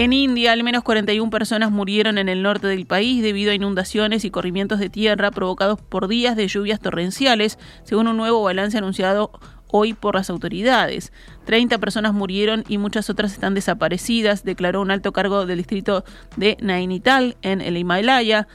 En 0.00 0.14
India, 0.14 0.52
al 0.52 0.64
menos 0.64 0.82
41 0.82 1.28
personas 1.28 1.70
murieron 1.70 2.16
en 2.16 2.30
el 2.30 2.42
norte 2.42 2.66
del 2.66 2.86
país 2.86 3.22
debido 3.22 3.50
a 3.50 3.54
inundaciones 3.54 4.24
y 4.24 4.30
corrimientos 4.30 4.78
de 4.78 4.88
tierra 4.88 5.30
provocados 5.30 5.78
por 5.78 6.08
días 6.08 6.36
de 6.36 6.48
lluvias 6.48 6.80
torrenciales, 6.80 7.58
según 7.84 8.08
un 8.08 8.16
nuevo 8.16 8.42
balance 8.42 8.78
anunciado 8.78 9.30
hoy 9.66 9.92
por 9.92 10.14
las 10.14 10.30
autoridades. 10.30 11.12
30 11.44 11.76
personas 11.76 12.14
murieron 12.14 12.64
y 12.66 12.78
muchas 12.78 13.10
otras 13.10 13.34
están 13.34 13.52
desaparecidas, 13.52 14.42
declaró 14.42 14.80
un 14.80 14.90
alto 14.90 15.12
cargo 15.12 15.44
del 15.44 15.58
distrito 15.58 16.02
de 16.34 16.56
Nainital 16.62 17.36
en 17.42 17.60
el 17.60 17.76
Himalaya. 17.76 18.48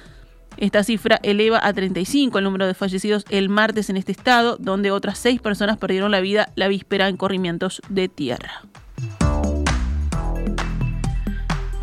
Esta 0.58 0.84
cifra 0.84 1.20
eleva 1.22 1.60
a 1.62 1.74
35 1.74 2.40
el 2.40 2.44
número 2.44 2.66
de 2.66 2.74
fallecidos 2.74 3.24
el 3.30 3.50
martes 3.50 3.92
en 3.92 3.98
este 3.98 4.14
estado, 4.14 4.58
donde 4.60 4.90
otras 4.90 5.20
seis 5.20 5.40
personas 5.42 5.78
perdieron 5.78 6.10
la 6.10 6.22
vida 6.22 6.52
la 6.56 6.68
víspera 6.70 7.08
en 7.08 7.18
corrimientos 7.18 7.84
de 7.88 8.10
tierra. 8.10 8.64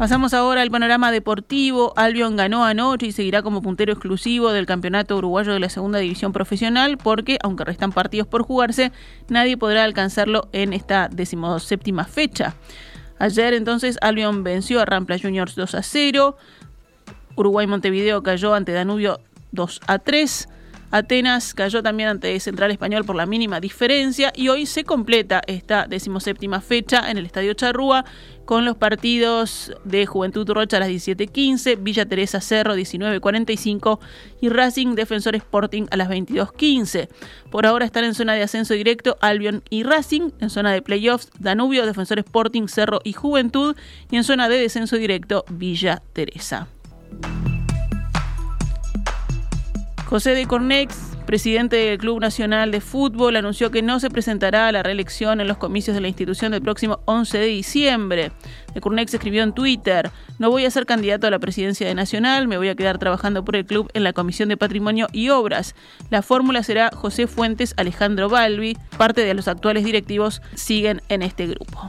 Pasamos 0.02 0.34
ahora 0.34 0.62
al 0.62 0.70
panorama 0.72 1.12
deportivo. 1.12 1.92
Albion 1.94 2.34
ganó 2.34 2.64
anoche 2.64 3.06
y 3.06 3.12
seguirá 3.12 3.40
como 3.42 3.62
puntero 3.62 3.92
exclusivo 3.92 4.50
del 4.50 4.66
campeonato 4.66 5.16
uruguayo 5.16 5.52
de 5.52 5.60
la 5.60 5.68
segunda 5.68 6.00
división 6.00 6.32
profesional 6.32 6.98
porque, 6.98 7.38
aunque 7.40 7.62
restan 7.64 7.92
partidos 7.92 8.26
por 8.26 8.42
jugarse, 8.42 8.90
nadie 9.28 9.56
podrá 9.56 9.84
alcanzarlo 9.84 10.48
en 10.50 10.72
esta 10.72 11.06
decimoséptima 11.06 12.04
fecha. 12.04 12.56
Ayer 13.20 13.54
entonces 13.54 13.96
Albion 14.00 14.42
venció 14.42 14.80
a 14.80 14.86
Rampla 14.86 15.20
Juniors 15.20 15.54
2 15.54 15.72
a 15.76 15.84
0. 15.84 16.36
Uruguay 17.36 17.68
Montevideo 17.68 18.24
cayó 18.24 18.54
ante 18.54 18.72
Danubio 18.72 19.20
2 19.52 19.82
a 19.86 20.00
3. 20.00 20.48
Atenas 20.92 21.55
cayó 21.55 21.83
también 21.83 22.11
ante 22.11 22.38
Central 22.38 22.70
Español 22.70 23.07
por 23.07 23.16
la 23.16 23.24
mínima 23.24 23.61
diferencia 23.61 24.31
y 24.37 24.48
hoy 24.48 24.66
se 24.66 24.85
completa 24.85 25.40
esta 25.46 25.87
decimoséptima 25.87 26.61
fecha 26.61 27.11
en 27.11 27.16
el 27.16 27.24
Estadio 27.24 27.55
Charrúa 27.55 28.05
con 28.44 28.66
los 28.66 28.76
partidos 28.76 29.72
de 29.85 30.05
Juventud 30.05 30.46
Rocha 30.50 30.76
a 30.76 30.81
las 30.81 30.90
17.15, 30.90 31.83
Villa 31.83 32.05
Teresa 32.05 32.42
Cerro 32.42 32.76
19.45 32.76 34.00
y 34.42 34.50
Racing 34.50 34.94
Defensor 34.94 35.35
Sporting 35.35 35.87
a 35.90 35.96
las 35.96 36.11
22.15. 36.11 37.09
Por 37.50 37.64
ahora 37.64 37.87
están 37.87 38.05
en 38.05 38.14
zona 38.14 38.35
de 38.35 38.42
ascenso 38.42 38.74
directo 38.74 39.16
Albion 39.22 39.62
y 39.70 39.85
Racing, 39.85 40.33
en 40.40 40.50
zona 40.50 40.72
de 40.72 40.83
playoffs 40.83 41.31
Danubio, 41.38 41.87
Defensor 41.87 42.18
Sporting, 42.18 42.66
Cerro 42.68 43.00
y 43.02 43.14
Juventud 43.14 43.74
y 44.11 44.16
en 44.16 44.24
zona 44.24 44.50
de 44.50 44.59
descenso 44.59 44.96
directo 44.96 45.46
Villa 45.48 46.02
Teresa. 46.12 46.68
José 50.12 50.35
de 50.35 50.44
Cornex, 50.44 50.94
presidente 51.25 51.77
del 51.77 51.96
Club 51.96 52.20
Nacional 52.20 52.70
de 52.70 52.83
Fútbol, 52.83 53.35
anunció 53.35 53.70
que 53.70 53.81
no 53.81 53.98
se 53.98 54.11
presentará 54.11 54.68
a 54.68 54.72
la 54.72 54.83
reelección 54.83 55.40
en 55.40 55.48
los 55.48 55.57
comicios 55.57 55.94
de 55.94 56.03
la 56.03 56.09
institución 56.09 56.53
del 56.53 56.61
próximo 56.61 57.01
11 57.07 57.38
de 57.38 57.46
diciembre. 57.46 58.31
De 58.75 58.83
Cornex 58.83 59.14
escribió 59.14 59.42
en 59.42 59.55
Twitter, 59.55 60.11
no 60.38 60.51
voy 60.51 60.66
a 60.66 60.70
ser 60.70 60.85
candidato 60.85 61.27
a 61.27 61.31
la 61.31 61.38
presidencia 61.38 61.88
de 61.88 61.94
Nacional, 61.94 62.46
me 62.46 62.59
voy 62.59 62.68
a 62.68 62.75
quedar 62.75 62.98
trabajando 62.98 63.42
por 63.42 63.57
el 63.57 63.64
club 63.64 63.90
en 63.94 64.05
la 64.05 64.12
Comisión 64.12 64.51
de 64.51 64.59
Patrimonio 64.59 65.07
y 65.12 65.31
Obras. 65.31 65.75
La 66.11 66.20
fórmula 66.20 66.62
será 66.62 66.90
José 66.94 67.27
Fuentes, 67.27 67.72
Alejandro 67.79 68.29
Balbi, 68.29 68.77
parte 68.98 69.25
de 69.25 69.33
los 69.33 69.48
actuales 69.48 69.83
directivos 69.83 70.42
siguen 70.55 71.01
en 71.09 71.22
este 71.22 71.46
grupo. 71.46 71.88